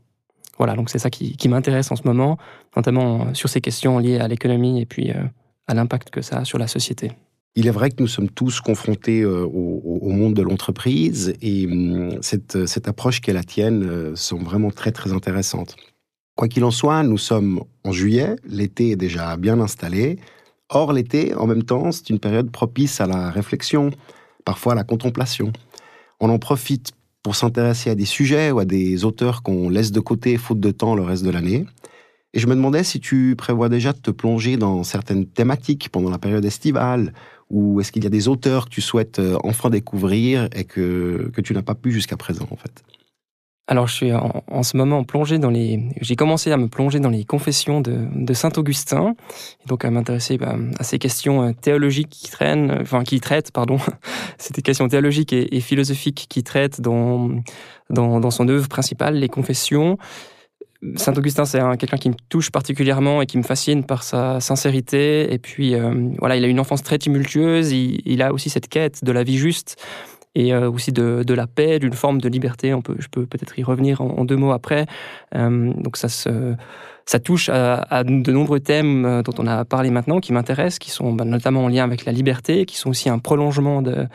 Voilà, 0.57 0.77
donc 0.77 0.89
c'est 0.89 1.01
ça 1.01 1.11
qui, 1.11 1.49
m'intéresse 1.49 1.91
en 1.91 1.97
ce 1.97 2.05
moment, 2.05 2.39
notamment 2.77 3.35
sur 3.35 3.49
ces 3.49 3.61
questions 3.61 3.99
liées 3.99 4.21
à 4.21 4.29
l'économie 4.29 4.81
et 4.81 4.87
puis 4.87 5.11
euh, 5.11 5.25
à 5.67 5.75
l'impact 5.75 6.11
que 6.11 6.23
ça 6.23 6.39
a 6.39 6.45
sur 6.45 6.59
la 6.59 6.69
société. 6.69 7.11
Il 7.55 7.67
est 7.67 7.71
vrai 7.71 7.91
que 7.91 8.01
nous 8.01 8.09
sommes 8.09 8.31
tous 8.31 8.61
confrontés 8.61 9.21
euh, 9.21 9.45
au, 9.45 10.09
monde 10.09 10.35
de 10.35 10.43
l'entreprise 10.43 11.35
et 11.43 11.67
hum, 11.67 12.23
cette, 12.23 12.67
cette 12.67 12.89
approche 12.89 13.21
qu'est 13.21 13.35
la 13.35 13.45
tienne 13.45 13.83
euh, 13.85 14.17
sont 14.17 14.39
vraiment 14.39 14.71
très 14.71 14.91
très 14.91 15.13
intéressantes. 15.13 15.77
Quoi 16.35 16.49
qu'il 16.49 16.65
en 16.65 16.71
soit, 16.71 17.03
nous 17.03 17.19
sommes 17.19 17.63
en 17.85 17.93
juillet, 17.93 18.37
l'été 18.45 18.93
est 18.93 18.97
déjà 18.97 19.37
bien 19.37 19.61
installé. 19.61 20.19
Or, 20.71 20.95
l'été, 20.95 21.35
en 21.35 21.47
même 21.47 21.63
temps, 21.63 21.93
c'est 21.93 22.09
une 22.09 22.19
période 22.19 22.51
propice 22.51 23.03
à 23.03 23.07
la 23.07 23.31
réflexion, 23.31 23.91
parfois 24.47 24.73
à 24.73 24.77
la 24.77 24.85
contemplation. 24.85 25.53
On 26.21 26.31
en 26.31 26.39
profite 26.39 26.93
pour 27.23 27.37
s'intéresser 27.37 27.91
à 27.91 27.95
des 27.95 28.07
sujets 28.07 28.51
ou 28.51 28.61
à 28.61 28.65
des 28.65 29.05
auteurs 29.05 29.43
qu'on 29.43 29.69
laisse 29.69 29.93
de 29.93 30.01
côté 30.01 30.39
faute 30.39 30.61
de 30.61 30.71
temps 30.71 30.95
le 30.95 31.03
reste 31.03 31.25
de 31.25 31.31
l'année. 31.31 31.67
Et 32.33 32.39
je 32.39 32.47
me 32.47 32.55
demandais 32.55 32.83
si 32.83 32.99
tu 32.99 33.37
prévois 33.37 33.69
déjà 33.69 33.93
de 33.93 33.99
te 33.99 34.11
plonger 34.11 34.57
dans 34.57 34.83
certaines 34.85 35.27
thématiques 35.27 35.91
pendant 35.91 36.09
la 36.09 36.19
période 36.19 36.45
estivale, 36.45 37.13
ou 37.53 37.81
est-ce 37.81 37.93
qu'il 37.93 38.03
y 38.03 38.07
a 38.07 38.11
des 38.11 38.29
auteurs 38.29 38.65
que 38.65 38.71
tu 38.71 38.81
souhaites 38.81 39.19
euh, 39.19 39.39
enfin 39.45 39.71
découvrir 39.71 40.49
et 40.55 40.65
que, 40.65 41.31
que 41.33 41.41
tu 41.41 41.53
n'as 41.53 41.63
pas 41.63 41.75
pu 41.75 41.93
jusqu'à 41.93 42.17
présent, 42.17 42.49
en 42.51 42.57
fait? 42.57 42.83
Alors, 43.69 43.87
je 43.87 43.95
suis 43.95 44.13
en, 44.13 44.63
ce 44.65 44.77
moment 44.77 45.05
plongé 45.05 45.39
dans 45.39 45.49
les. 45.49 45.81
J'ai 46.01 46.17
commencé 46.17 46.51
à 46.51 46.57
me 46.57 46.67
plonger 46.67 46.99
dans 46.99 47.11
les 47.11 47.25
confessions 47.25 47.81
de, 47.81 48.35
Saint 48.35 48.51
Augustin, 48.57 49.15
et 49.65 49.69
donc 49.69 49.85
à 49.85 49.91
m'intéresser 49.91 50.37
bah, 50.37 50.57
à 50.79 50.83
ces 50.83 50.99
questions 50.99 51.43
euh, 51.43 51.53
théologiques 51.53 52.11
qui 52.11 52.29
traînent, 52.29 52.77
enfin 52.81 53.05
qui 53.05 53.21
traitent, 53.21 53.53
pardon, 53.53 53.79
ces 54.39 54.53
questions 54.63 54.89
théologiques 54.89 55.33
et, 55.33 55.57
et, 55.57 55.61
philosophiques 55.61 56.27
qui 56.29 56.43
traitent 56.43 56.81
dans, 56.81 57.31
dans, 57.89 58.19
dans 58.19 58.31
son 58.33 58.49
œuvre 58.49 58.69
principale, 58.69 59.15
les 59.15 59.29
confessions. 59.29 59.97
Saint 60.97 61.15
Augustin, 61.15 61.45
c'est 61.45 61.61
quelqu'un 61.79 61.97
qui 61.97 62.11
me 62.11 62.17
touche 62.29 62.51
particulièrement 62.51 63.23
et 63.23 63.27
qui 63.27 63.39
me 63.39 63.45
fascine 63.45 63.85
par 63.85 64.03
sa 64.03 64.41
sincérité. 64.41 65.33
Et 65.33 65.39
puis, 65.39 65.75
euh, 65.75 66.11
voilà, 66.19 66.37
il 66.37 66.45
a 66.45 66.49
une 66.49 66.59
enfance 66.59 66.83
très 66.83 66.99
tumultueuse. 66.99 67.73
Il, 67.73 68.23
a 68.23 68.33
aussi 68.33 68.51
cette 68.51 68.69
quête 68.69 69.05
de 69.05 69.13
la 69.13 69.23
vie 69.23 69.37
juste 69.37 69.77
et 70.35 70.53
euh, 70.53 70.69
aussi 70.71 70.91
de, 70.93 71.35
la 71.35 71.47
paix, 71.47 71.79
d'une 71.79 71.93
forme 71.93 72.21
de 72.21 72.29
liberté. 72.29 72.75
On 72.75 72.83
peut, 72.83 72.97
je 72.99 73.07
peux 73.09 73.27
peut-être 73.27 73.57
y 73.59 73.63
revenir 73.63 74.01
en, 74.01 74.25
deux 74.25 74.37
mots 74.37 74.51
après. 74.51 74.87
Euh, 75.35 75.73
donc, 75.75 75.97
ça 75.97 76.09
ça 77.05 77.19
touche 77.19 77.49
à, 77.49 78.05
de 78.05 78.31
nombreux 78.31 78.61
thèmes 78.61 79.23
dont 79.25 79.35
on 79.39 79.47
a 79.49 79.65
parlé 79.65 79.91
maintenant, 79.91 80.21
qui 80.21 80.33
m'intéressent, 80.33 80.79
qui 80.79 80.91
sont 80.91 81.13
bah, 81.13 81.25
notamment 81.25 81.65
en 81.65 81.69
lien 81.69 81.83
avec 81.83 82.05
la 82.05 82.13
liberté, 82.13 82.65
qui 82.65 82.77
sont 82.77 82.91
aussi 82.91 83.09
un 83.09 83.19
prolongement 83.19 83.83
de, 83.83 84.07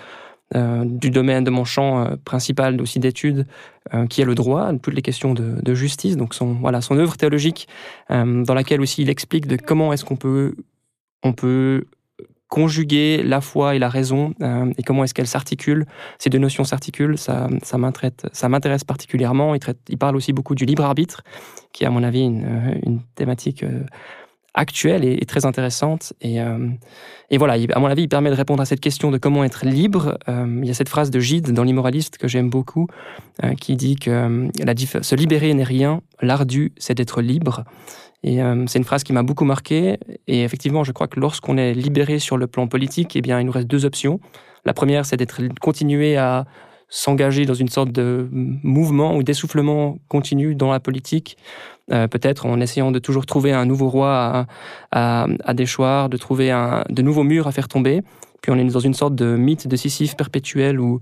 euh, 0.56 0.86
du 0.86 1.10
domaine 1.10 1.44
de 1.44 1.50
mon 1.50 1.66
champ 1.66 2.00
euh, 2.00 2.16
principal 2.24 2.82
aussi 2.82 3.00
d'études, 3.00 3.46
euh, 3.94 4.08
qui 4.08 4.22
est 4.22 4.26
le 4.26 4.34
droit, 4.34 4.72
toutes 4.82 4.94
les 4.94 5.02
questions 5.02 5.34
de, 5.34 5.74
justice. 5.74 6.16
Donc 6.16 6.34
son 6.34 6.54
voilà 6.54 6.80
son 6.80 6.98
œuvre 6.98 7.18
théologique, 7.18 7.68
dans 8.10 8.54
laquelle 8.54 8.80
aussi 8.80 9.02
il 9.02 9.10
explique 9.10 9.46
de 9.46 9.58
comment 9.58 9.92
est-ce 9.92 10.06
qu'on 10.06 10.16
peut 10.16 10.56
on 11.24 11.34
peut 11.34 11.84
conjuguer 12.48 13.22
la 13.24 13.42
foi 13.42 13.76
et 13.76 13.80
la 13.80 13.90
raison 13.90 14.34
et 14.78 14.84
comment 14.84 15.04
est-ce 15.04 15.14
qu'elles 15.14 15.28
s'articulent. 15.28 15.86
Ces 16.18 16.30
deux 16.30 16.38
notions 16.38 16.64
s'articulent, 16.64 17.18
ça, 17.18 17.50
ça 17.62 17.78
m'intéresse 17.78 18.84
particulièrement. 18.86 19.54
Il, 19.54 19.60
traite, 19.60 19.80
il 19.90 19.98
parle 19.98 20.16
aussi 20.16 20.32
beaucoup 20.32 20.56
du 20.56 20.64
libre 20.64 20.86
arbitre, 20.86 21.24
qui 21.74 21.84
est 21.84 21.88
à 21.88 21.90
mon 21.90 22.04
avis 22.04 22.22
une, 22.22 22.80
une 22.86 23.02
thématique 23.16 23.66
actuelle 24.58 25.06
et, 25.06 25.26
très 25.26 25.46
intéressante. 25.46 26.14
Et, 26.20 26.42
euh, 26.42 26.68
et, 27.30 27.38
voilà, 27.38 27.56
à 27.74 27.80
mon 27.80 27.88
avis, 27.88 28.04
il 28.04 28.10
permet 28.10 28.30
de 28.30 28.36
répondre 28.36 28.62
à 28.62 28.66
cette 28.66 28.82
question 28.82 29.12
de 29.12 29.18
comment 29.18 29.44
être 29.44 29.66
libre. 29.66 30.18
Euh, 30.28 30.60
il 30.62 30.68
y 30.68 30.72
a 30.72 30.74
cette 30.74 30.90
phrase 30.90 31.12
de 31.12 31.20
Gide 31.20 31.54
dans 31.54 31.64
L'Immoraliste 31.64 32.18
que 32.18 32.28
j'aime 32.28 32.50
beaucoup, 32.50 32.88
euh, 33.44 33.54
qui 33.54 33.76
dit 33.76 33.96
que 33.96 34.50
la 34.64 34.74
se 35.02 35.16
libérer 35.16 35.54
n'est 35.54 35.64
rien, 35.64 36.02
l'ardu, 36.22 36.74
c'est 36.78 36.96
d'être 36.96 37.22
libre. 37.22 37.64
Et 38.24 38.40
c'est 38.66 38.80
une 38.80 38.84
phrase 38.84 39.04
qui 39.04 39.14
m'a 39.14 39.22
beaucoup 39.22 39.46
marqué. 39.46 40.00
Et 40.28 40.44
effectivement, 40.44 40.84
je 40.84 40.92
crois 40.92 41.08
que 41.08 41.20
lorsqu'on 41.20 41.56
est 41.56 41.74
libéré 41.74 42.18
sur 42.18 42.36
le 42.36 42.48
plan 42.48 42.68
politique, 42.68 43.16
eh 43.16 43.22
bien, 43.22 43.40
il 43.40 43.46
nous 43.46 43.52
reste 43.52 43.68
deux 43.68 43.86
options. 43.86 44.20
La 44.66 44.74
première, 44.74 45.06
c'est 45.06 45.18
d'être 45.18 45.40
continuer 45.62 46.18
à 46.18 46.46
s'engager 46.90 47.46
dans 47.46 47.54
une 47.54 47.68
sorte 47.68 47.92
de 47.92 48.28
mouvement 48.32 49.16
ou 49.16 49.24
d'essoufflement 49.24 50.00
continu 50.08 50.56
dans 50.56 50.72
la 50.72 50.80
politique, 50.80 51.38
euh, 51.92 52.08
peut-être 52.08 52.46
en 52.46 52.60
essayant 52.60 52.92
de 52.92 53.00
toujours 53.00 53.26
trouver 53.26 53.54
un 53.54 53.66
nouveau 53.66 53.90
roi 53.90 54.48
à, 54.92 55.28
à, 55.44 55.54
déchoir, 55.54 56.10
de 56.10 56.18
trouver 56.18 56.52
un, 56.52 56.84
de 56.90 57.02
nouveaux 57.02 57.24
murs 57.24 57.48
à 57.48 57.52
faire 57.52 57.68
tomber. 57.68 58.02
Puis 58.42 58.52
on 58.52 58.56
est 58.56 58.66
dans 58.66 58.80
une 58.80 58.94
sorte 58.94 59.16
de 59.16 59.36
mythe 59.36 59.68
de 59.68 59.76
Sisyphe 59.76 60.16
perpétuel 60.16 60.80
où 60.80 61.00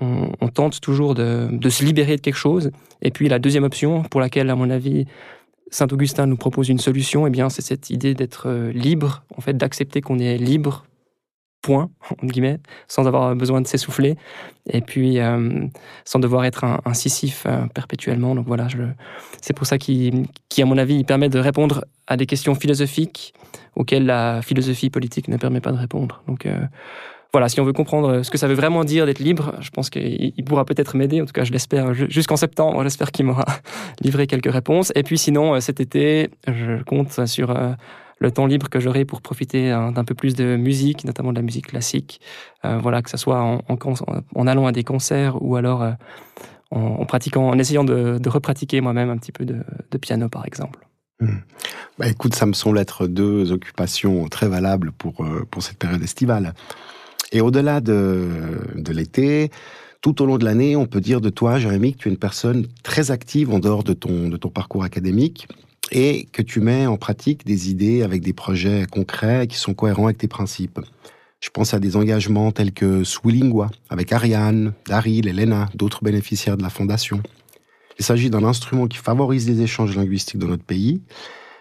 on, 0.00 0.32
on 0.40 0.48
tente 0.48 0.80
toujours 0.80 1.14
de, 1.14 1.48
de, 1.50 1.68
se 1.68 1.84
libérer 1.84 2.16
de 2.16 2.20
quelque 2.20 2.36
chose. 2.36 2.70
Et 3.02 3.10
puis 3.10 3.28
la 3.28 3.38
deuxième 3.38 3.64
option, 3.64 4.02
pour 4.02 4.20
laquelle, 4.20 4.50
à 4.50 4.56
mon 4.56 4.70
avis, 4.70 5.06
Saint 5.70 5.88
Augustin 5.92 6.26
nous 6.26 6.36
propose 6.36 6.68
une 6.68 6.78
solution, 6.78 7.26
eh 7.26 7.30
bien, 7.30 7.48
c'est 7.48 7.62
cette 7.62 7.90
idée 7.90 8.14
d'être 8.14 8.70
libre, 8.72 9.22
en 9.36 9.40
fait, 9.40 9.56
d'accepter 9.56 10.00
qu'on 10.00 10.18
est 10.18 10.36
libre 10.36 10.84
point, 11.62 11.90
entre 12.10 12.26
guillemets, 12.26 12.58
sans 12.88 13.06
avoir 13.06 13.34
besoin 13.34 13.60
de 13.60 13.66
s'essouffler, 13.66 14.16
et 14.68 14.80
puis 14.80 15.18
euh, 15.18 15.66
sans 16.04 16.18
devoir 16.18 16.44
être 16.44 16.64
incisif 16.84 17.44
euh, 17.46 17.66
perpétuellement. 17.74 18.34
Donc 18.34 18.46
voilà, 18.46 18.68
c'est 19.40 19.52
pour 19.52 19.66
ça 19.66 19.78
qui, 19.78 20.12
à 20.58 20.64
mon 20.64 20.78
avis, 20.78 21.04
permet 21.04 21.28
de 21.28 21.38
répondre 21.38 21.84
à 22.06 22.16
des 22.16 22.26
questions 22.26 22.54
philosophiques 22.54 23.34
auxquelles 23.76 24.06
la 24.06 24.42
philosophie 24.42 24.90
politique 24.90 25.28
ne 25.28 25.36
permet 25.36 25.60
pas 25.60 25.72
de 25.72 25.78
répondre. 25.78 26.22
Donc 26.26 26.46
euh, 26.46 26.60
voilà, 27.32 27.48
si 27.48 27.60
on 27.60 27.64
veut 27.64 27.72
comprendre 27.72 28.22
ce 28.22 28.30
que 28.30 28.38
ça 28.38 28.48
veut 28.48 28.54
vraiment 28.54 28.82
dire 28.82 29.06
d'être 29.06 29.20
libre, 29.20 29.54
je 29.60 29.70
pense 29.70 29.88
qu'il 29.90 30.44
pourra 30.44 30.64
peut-être 30.64 30.96
m'aider, 30.96 31.20
en 31.20 31.26
tout 31.26 31.32
cas 31.32 31.44
je 31.44 31.52
l'espère, 31.52 31.94
jusqu'en 31.94 32.36
septembre, 32.36 32.82
j'espère 32.82 33.12
qu'il 33.12 33.26
m'aura 33.26 33.44
livré 34.02 34.26
quelques 34.26 34.50
réponses. 34.52 34.92
Et 34.96 35.04
puis 35.04 35.18
sinon, 35.18 35.60
cet 35.60 35.78
été, 35.78 36.30
je 36.48 36.82
compte 36.82 37.26
sur 37.26 37.54
le 38.20 38.30
temps 38.30 38.46
libre 38.46 38.68
que 38.68 38.78
j'aurai 38.78 39.04
pour 39.04 39.22
profiter 39.22 39.70
d'un 39.70 40.04
peu 40.04 40.14
plus 40.14 40.34
de 40.34 40.56
musique, 40.56 41.04
notamment 41.04 41.32
de 41.32 41.36
la 41.36 41.42
musique 41.42 41.68
classique. 41.68 42.20
Euh, 42.64 42.78
voilà, 42.78 43.02
que 43.02 43.10
ce 43.10 43.16
soit 43.16 43.40
en, 43.40 43.62
en, 43.68 44.46
allant 44.46 44.66
à 44.66 44.72
des 44.72 44.84
concerts 44.84 45.42
ou 45.42 45.56
alors 45.56 45.82
euh, 45.82 45.92
en, 46.70 47.04
pratiquant, 47.06 47.48
en 47.48 47.58
essayant 47.58 47.82
de, 47.82 48.20
repratiquer 48.28 48.82
moi-même 48.82 49.08
un 49.08 49.16
petit 49.16 49.32
peu 49.32 49.46
de, 49.46 49.98
piano, 49.98 50.28
par 50.28 50.46
exemple. 50.46 50.86
Hmm. 51.20 51.38
Bah, 51.98 52.08
écoute, 52.08 52.34
ça 52.34 52.46
me 52.46 52.52
semble 52.52 52.78
être 52.78 53.06
deux 53.06 53.52
occupations 53.52 54.28
très 54.28 54.48
valables 54.48 54.92
pour, 54.92 55.24
euh, 55.24 55.46
pour 55.50 55.62
cette 55.62 55.78
période 55.78 56.02
estivale. 56.02 56.52
Et 57.32 57.40
au-delà 57.40 57.80
de, 57.80 58.28
de 58.74 58.92
l'été, 58.92 59.50
tout 60.02 60.20
au 60.20 60.26
long 60.26 60.36
de 60.36 60.44
l'année, 60.44 60.76
on 60.76 60.86
peut 60.86 61.00
dire 61.00 61.22
de 61.22 61.30
toi, 61.30 61.58
Jérémy, 61.58 61.94
que 61.94 61.98
tu 61.98 62.08
es 62.08 62.10
une 62.10 62.18
personne 62.18 62.66
très 62.82 63.10
active 63.10 63.52
en 63.52 63.60
dehors 63.60 63.84
de 63.84 63.94
ton, 63.94 64.28
de 64.28 64.36
ton 64.36 64.50
parcours 64.50 64.84
académique 64.84 65.48
et 65.90 66.26
que 66.32 66.42
tu 66.42 66.60
mets 66.60 66.86
en 66.86 66.96
pratique 66.96 67.44
des 67.44 67.70
idées 67.70 68.02
avec 68.02 68.22
des 68.22 68.32
projets 68.32 68.86
concrets 68.90 69.46
qui 69.46 69.56
sont 69.56 69.74
cohérents 69.74 70.06
avec 70.06 70.18
tes 70.18 70.28
principes. 70.28 70.80
Je 71.40 71.50
pense 71.50 71.72
à 71.72 71.80
des 71.80 71.96
engagements 71.96 72.52
tels 72.52 72.72
que 72.72 73.02
Swillingua, 73.02 73.70
avec 73.88 74.12
Ariane, 74.12 74.74
Daryl, 74.86 75.26
Elena, 75.26 75.68
d'autres 75.74 76.04
bénéficiaires 76.04 76.56
de 76.56 76.62
la 76.62 76.70
Fondation. 76.70 77.22
Il 77.98 78.04
s'agit 78.04 78.30
d'un 78.30 78.44
instrument 78.44 78.86
qui 78.86 78.98
favorise 78.98 79.48
les 79.48 79.62
échanges 79.62 79.96
linguistiques 79.96 80.38
dans 80.38 80.48
notre 80.48 80.64
pays, 80.64 81.00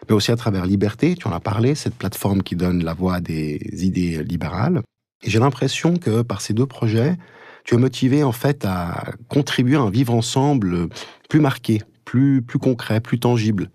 mais 0.07 0.15
aussi 0.15 0.31
à 0.31 0.36
travers 0.36 0.65
Liberté, 0.65 1.15
tu 1.15 1.27
en 1.27 1.31
as 1.31 1.39
parlé, 1.39 1.75
cette 1.75 1.95
plateforme 1.95 2.43
qui 2.43 2.55
donne 2.55 2.83
la 2.83 2.93
voix 2.93 3.21
des 3.21 3.59
idées 3.86 4.24
libérales. 4.24 4.81
Et 5.24 5.29
j'ai 5.29 5.39
l'impression 5.39 5.95
que 5.98 6.21
par 6.21 6.41
ces 6.41 6.53
deux 6.53 6.65
projets, 6.65 7.17
tu 7.63 7.75
es 7.75 7.77
motivé 7.77 8.24
en 8.24 8.31
fait 8.31 8.65
à 8.65 9.12
contribuer 9.27 9.75
à 9.75 9.81
un 9.81 9.89
vivre 9.89 10.13
ensemble 10.13 10.89
plus 11.29 11.39
marqué, 11.39 11.81
plus, 12.05 12.41
plus 12.41 12.59
concret, 12.59 13.00
plus 13.00 13.19
tangible 13.19 13.69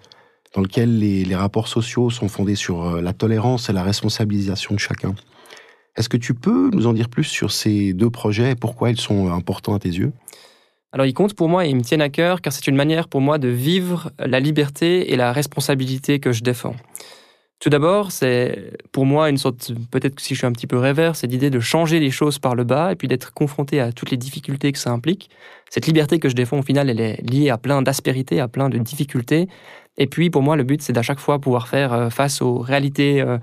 dans 0.55 0.61
lequel 0.61 0.99
les, 0.99 1.35
rapports 1.35 1.69
sociaux 1.69 2.11
sont 2.11 2.29
fondés 2.29 2.55
sur 2.55 2.85
euh, 2.85 3.01
la 3.01 3.13
tolérance 3.13 3.69
et 3.69 3.73
la 3.73 3.83
responsabilisation 3.83 4.75
de 4.75 4.81
chacun. 4.81 5.15
Est-ce 5.97 6.09
que 6.09 6.17
tu 6.17 6.35
peux 6.35 6.71
nous 6.73 6.87
en 6.87 6.93
dire 6.93 7.09
plus 7.09 7.25
sur 7.25 7.53
ces 7.53 7.93
deux 7.93 8.11
projets 8.11 8.53
et 8.53 8.55
pourquoi 8.55 8.91
ils 8.91 9.01
sont 9.01 9.31
importants 9.33 9.75
à 9.75 9.79
tes 9.79 9.91
yeux? 9.91 10.13
Alors 10.93 11.07
ils 11.07 11.15
comptent 11.15 11.35
pour 11.35 11.49
moi 11.49 11.67
et 11.67 11.71
ils 11.71 11.77
me 11.77 11.83
tiennent 11.83 12.01
à 12.01 12.09
cœur 12.09 12.41
car 12.41 12.53
c'est 12.53 12.69
une 12.69 12.77
manière 12.77 13.09
pour 13.09 13.21
moi 13.21 13.39
de 13.39 13.49
vivre 13.49 14.13
la 14.19 14.39
liberté 14.39 15.13
et 15.13 15.17
la 15.17 15.33
responsabilité 15.33 16.21
que 16.21 16.31
je 16.33 16.43
défends. 16.43 16.77
Tout 17.61 17.71
d'abord, 17.71 18.13
c'est 18.13 18.73
pour 18.93 19.07
moi 19.07 19.31
une 19.31 19.39
sorte, 19.39 19.73
peut-être 19.91 20.17
que 20.17 20.23
si 20.23 20.35
je 20.35 20.41
suis 20.41 20.47
un 20.47 20.53
petit 20.53 20.67
peu 20.67 20.77
rêveur, 20.77 21.17
c'est 21.17 21.27
l'idée 21.27 21.51
de 21.51 21.61
changer 21.61 21.99
les 21.99 22.11
choses 22.11 22.39
par 22.39 22.55
le 22.55 22.63
bas 22.63 22.93
et 22.93 22.95
puis 22.95 23.09
d'être 23.09 23.33
confronté 23.33 23.81
à 23.81 23.91
toutes 23.91 24.11
les 24.11 24.17
difficultés 24.17 24.71
que 24.71 24.79
ça 24.79 24.91
implique. 24.91 25.31
Cette 25.71 25.87
liberté 25.87 26.19
que 26.19 26.29
je 26.29 26.35
défends 26.35 26.59
au 26.59 26.63
final, 26.63 26.91
elle 26.91 27.01
est 27.01 27.23
liée 27.23 27.51
à 27.51 27.57
plein 27.57 27.81
d'aspérités, 27.81 28.39
à 28.39 28.49
plein 28.49 28.69
de 28.69 28.79
difficultés. 28.79 29.49
Et 29.97 30.07
puis, 30.07 30.31
pour 30.31 30.43
moi, 30.43 30.57
le 30.57 30.65
but, 30.65 30.83
c'est 30.83 30.93
d'à 30.93 31.03
chaque 31.03 31.21
fois 31.21 31.39
pouvoir 31.39 31.69
faire 31.69 31.93
euh, 31.93 32.11
face 32.11 32.43
aux 32.43 32.59
réalités 32.59 33.21
euh, 33.21 33.39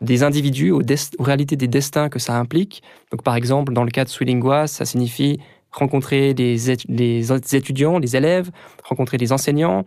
des 0.00 0.22
individus, 0.22 0.70
aux, 0.70 0.82
réalités 1.18 1.56
des 1.56 1.68
destins 1.68 2.08
que 2.08 2.18
ça 2.18 2.38
implique. 2.38 2.82
Donc, 3.10 3.22
par 3.22 3.36
exemple, 3.36 3.72
dans 3.72 3.84
le 3.84 3.90
cas 3.90 4.04
de 4.04 4.08
Swillingua, 4.08 4.66
ça 4.66 4.84
signifie 4.84 5.40
rencontrer 5.72 6.32
les, 6.34 6.70
étudiants, 6.70 7.98
les 7.98 8.16
élèves, 8.16 8.50
rencontrer 8.84 9.18
les 9.18 9.32
enseignants, 9.32 9.84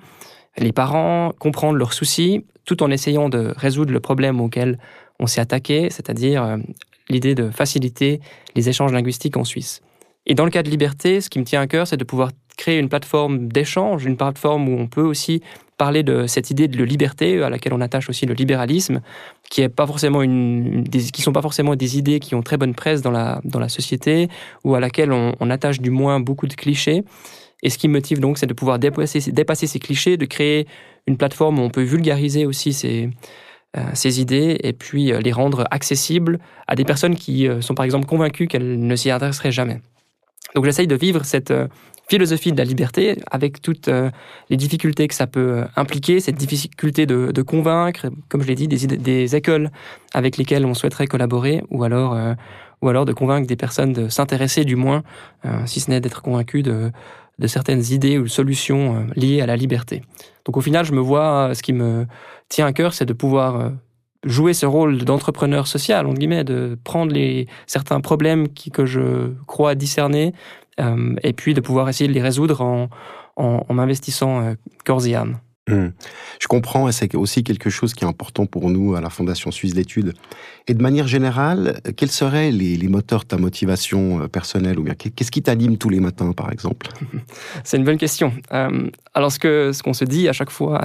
les 0.57 0.71
parents, 0.71 1.31
comprendre 1.39 1.77
leurs 1.77 1.93
soucis, 1.93 2.45
tout 2.65 2.83
en 2.83 2.91
essayant 2.91 3.29
de 3.29 3.53
résoudre 3.55 3.91
le 3.91 3.99
problème 3.99 4.39
auquel 4.41 4.77
on 5.19 5.25
s'est 5.25 5.41
attaqué, 5.41 5.89
c'est-à-dire 5.89 6.43
euh, 6.43 6.57
l'idée 7.09 7.33
de 7.33 7.49
faciliter 7.49 8.19
les 8.55 8.69
échanges 8.69 8.91
linguistiques 8.91 9.37
en 9.37 9.43
Suisse. 9.43 9.81
Et 10.25 10.35
dans 10.35 10.45
le 10.45 10.51
cas 10.51 10.63
de 10.63 10.69
liberté, 10.69 11.21
ce 11.21 11.29
qui 11.29 11.39
me 11.39 11.43
tient 11.43 11.61
à 11.61 11.67
cœur, 11.67 11.87
c'est 11.87 11.97
de 11.97 12.03
pouvoir 12.03 12.31
créer 12.57 12.77
une 12.77 12.89
plateforme 12.89 13.47
d'échange, 13.47 14.05
une 14.05 14.17
plateforme 14.17 14.69
où 14.69 14.77
on 14.77 14.87
peut 14.87 15.01
aussi 15.01 15.41
parler 15.79 16.03
de 16.03 16.27
cette 16.27 16.51
idée 16.51 16.67
de 16.67 16.83
liberté 16.83 17.41
à 17.41 17.49
laquelle 17.49 17.73
on 17.73 17.81
attache 17.81 18.09
aussi 18.09 18.25
le 18.25 18.35
libéralisme, 18.35 19.01
qui 19.49 19.61
est 19.61 19.69
pas 19.69 19.87
forcément 19.87 20.21
une, 20.21 20.83
qui 20.83 21.21
sont 21.21 21.31
pas 21.31 21.41
forcément 21.41 21.75
des 21.75 21.97
idées 21.97 22.19
qui 22.19 22.35
ont 22.35 22.43
très 22.43 22.57
bonne 22.57 22.75
presse 22.75 23.01
dans 23.01 23.11
la 23.11 23.41
dans 23.45 23.59
la 23.59 23.69
société 23.69 24.27
ou 24.65 24.75
à 24.75 24.79
laquelle 24.79 25.11
on, 25.11 25.49
attache 25.49 25.79
du 25.79 25.89
moins 25.89 26.19
beaucoup 26.19 26.47
de 26.47 26.53
clichés. 26.53 27.03
Et 27.63 27.69
ce 27.69 27.77
qui 27.77 27.87
me 27.87 27.93
motive 27.93 28.19
donc, 28.19 28.37
c'est 28.37 28.45
de 28.45 28.53
pouvoir 28.53 28.77
dépasser, 28.77 29.31
dépasser 29.31 29.67
ces 29.67 29.79
clichés, 29.79 30.17
de 30.17 30.25
créer 30.25 30.67
une 31.07 31.17
plateforme 31.17 31.59
où 31.59 31.63
on 31.63 31.69
peut 31.69 31.81
vulgariser 31.81 32.45
aussi 32.45 32.71
ces, 32.73 33.09
euh, 33.77 33.81
ces 33.93 34.21
idées 34.21 34.57
et 34.63 34.73
puis 34.73 35.11
euh, 35.11 35.19
les 35.19 35.31
rendre 35.31 35.65
accessibles 35.71 36.39
à 36.67 36.75
des 36.75 36.85
personnes 36.85 37.15
qui 37.15 37.47
euh, 37.47 37.61
sont 37.61 37.75
par 37.75 37.85
exemple 37.85 38.05
convaincues 38.05 38.47
qu'elles 38.47 38.79
ne 38.79 38.95
s'y 38.95 39.11
intéresseraient 39.11 39.51
jamais. 39.51 39.81
Donc 40.55 40.65
j'essaye 40.65 40.87
de 40.87 40.95
vivre 40.95 41.23
cette, 41.25 41.53
philosophie 42.09 42.51
de 42.51 42.57
la 42.57 42.63
liberté, 42.63 43.17
avec 43.29 43.61
toutes 43.61 43.87
euh, 43.87 44.09
les 44.49 44.57
difficultés 44.57 45.07
que 45.07 45.13
ça 45.13 45.27
peut 45.27 45.59
euh, 45.59 45.65
impliquer, 45.75 46.19
cette 46.19 46.35
difficulté 46.35 47.05
de, 47.05 47.41
convaincre, 47.43 48.07
comme 48.27 48.41
je 48.41 48.47
l'ai 48.47 48.55
dit, 48.55 48.67
des, 48.67 48.87
des, 48.87 49.35
écoles 49.35 49.69
avec 50.13 50.37
lesquelles 50.37 50.65
on 50.65 50.73
souhaiterait 50.73 51.07
collaborer, 51.07 51.61
ou 51.69 51.83
alors, 51.83 52.13
euh, 52.13 52.33
ou 52.81 52.89
alors 52.89 53.05
de 53.05 53.13
convaincre 53.13 53.47
des 53.47 53.55
personnes 53.55 53.93
de 53.93 54.09
s'intéresser 54.09 54.65
du 54.65 54.75
moins, 54.75 55.03
si 55.65 55.81
ce 55.81 55.89
n'est 55.91 55.99
d'être 55.99 56.21
convaincu 56.21 56.63
de, 56.63 56.91
de 57.37 57.47
certaines 57.47 57.83
idées 57.91 58.17
ou 58.17 58.27
solutions 58.27 59.05
liées 59.15 59.41
à 59.41 59.45
la 59.45 59.57
liberté. 59.57 60.01
Donc 60.45 60.55
au 60.55 60.61
final, 60.61 60.85
je 60.85 60.93
me 60.93 61.01
vois, 61.01 61.51
ce 61.53 61.61
qui 61.61 61.73
me 61.73 62.05
tient 62.47 62.65
à 62.65 62.71
cœur, 62.71 62.93
c'est 62.93 63.05
de 63.05 63.11
pouvoir 63.13 63.73
jouer 64.23 64.53
ce 64.53 64.65
rôle 64.65 64.99
d'entrepreneur 64.99 65.67
social, 65.67 66.05
entre 66.05 66.19
guillemets, 66.19 66.43
de 66.43 66.77
prendre 66.83 67.13
les, 67.13 67.47
certains 67.67 68.01
problèmes 68.01 68.49
qui, 68.49 68.69
que 68.71 68.85
je 68.85 69.33
crois 69.45 69.75
discerner, 69.75 70.33
euh, 70.79 71.15
et 71.23 71.33
puis 71.33 71.53
de 71.53 71.61
pouvoir 71.61 71.89
essayer 71.89 72.07
de 72.07 72.13
les 72.13 72.21
résoudre 72.21 72.61
en, 72.61 72.89
en, 73.35 73.73
m'investissant 73.73 74.41
euh, 74.41 74.53
corps 74.85 75.05
et 75.05 75.15
âme. 75.15 75.39
Hmm. 75.67 75.89
Je 76.39 76.47
comprends, 76.47 76.89
et 76.89 76.91
c'est 76.91 77.13
aussi 77.13 77.43
quelque 77.43 77.69
chose 77.69 77.93
qui 77.93 78.03
est 78.03 78.07
important 78.07 78.47
pour 78.47 78.71
nous 78.71 78.95
à 78.95 79.01
la 79.01 79.11
Fondation 79.11 79.51
Suisse 79.51 79.75
d'études. 79.75 80.13
Et 80.67 80.73
de 80.73 80.81
manière 80.81 81.07
générale, 81.07 81.79
quels 81.95 82.09
seraient 82.09 82.49
les, 82.49 82.75
les 82.75 82.87
moteurs 82.87 83.19
de 83.19 83.25
ta 83.25 83.37
motivation 83.37 84.21
euh, 84.21 84.27
personnelle 84.27 84.79
ou 84.79 84.83
bien 84.83 84.95
qu'est-ce 84.95 85.29
qui 85.29 85.43
t'anime 85.43 85.77
tous 85.77 85.89
les 85.89 85.99
matins, 85.99 86.31
par 86.31 86.51
exemple? 86.51 86.87
C'est 87.63 87.77
une 87.77 87.83
bonne 87.83 87.99
question. 87.99 88.33
alors, 88.49 89.31
ce 89.31 89.37
que 89.37 89.71
ce 89.71 89.83
qu'on 89.83 89.93
se 89.93 90.05
dit 90.05 90.27
à 90.27 90.33
chaque 90.33 90.49
fois, 90.49 90.81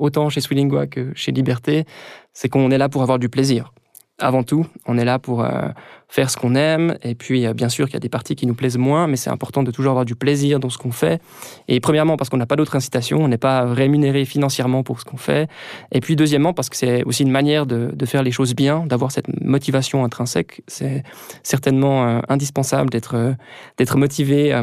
autant 0.00 0.30
chez 0.30 0.40
Swillingua 0.40 0.88
que 0.88 1.12
chez 1.14 1.30
Liberté, 1.30 1.84
c'est 2.32 2.48
qu'on 2.48 2.70
est 2.70 2.78
là 2.78 2.88
pour 2.88 3.02
avoir 3.02 3.18
du 3.20 3.28
plaisir 3.28 3.72
avant 4.18 4.42
tout, 4.42 4.64
on 4.86 4.96
est 4.96 5.04
là 5.04 5.18
pour 5.18 5.44
euh, 5.44 5.68
faire 6.08 6.30
ce 6.30 6.36
qu'on 6.36 6.54
aime. 6.54 6.96
Et 7.02 7.14
puis, 7.14 7.46
euh, 7.46 7.52
bien 7.52 7.68
sûr 7.68 7.86
qu'il 7.86 7.94
y 7.94 7.98
a 7.98 8.00
des 8.00 8.08
parties 8.08 8.34
qui 8.34 8.46
nous 8.46 8.54
plaisent 8.54 8.78
moins, 8.78 9.06
mais 9.06 9.16
c'est 9.16 9.28
important 9.28 9.62
de 9.62 9.70
toujours 9.70 9.90
avoir 9.90 10.06
du 10.06 10.16
plaisir 10.16 10.58
dans 10.58 10.70
ce 10.70 10.78
qu'on 10.78 10.90
fait. 10.90 11.20
Et 11.68 11.80
premièrement, 11.80 12.16
parce 12.16 12.30
qu'on 12.30 12.38
n'a 12.38 12.46
pas 12.46 12.56
d'autre 12.56 12.76
incitation, 12.76 13.18
on 13.18 13.28
n'est 13.28 13.36
pas 13.36 13.66
rémunéré 13.66 14.24
financièrement 14.24 14.82
pour 14.82 15.00
ce 15.00 15.04
qu'on 15.04 15.18
fait. 15.18 15.50
Et 15.92 16.00
puis, 16.00 16.16
deuxièmement, 16.16 16.54
parce 16.54 16.70
que 16.70 16.76
c'est 16.76 17.04
aussi 17.04 17.24
une 17.24 17.30
manière 17.30 17.66
de, 17.66 17.92
faire 18.06 18.22
les 18.22 18.30
choses 18.30 18.54
bien, 18.54 18.86
d'avoir 18.86 19.10
cette 19.12 19.28
motivation 19.42 20.04
intrinsèque. 20.04 20.62
C'est 20.66 21.02
certainement 21.42 22.06
euh, 22.06 22.20
indispensable 22.28 22.88
d'être 22.88 23.96
motivé 23.96 24.58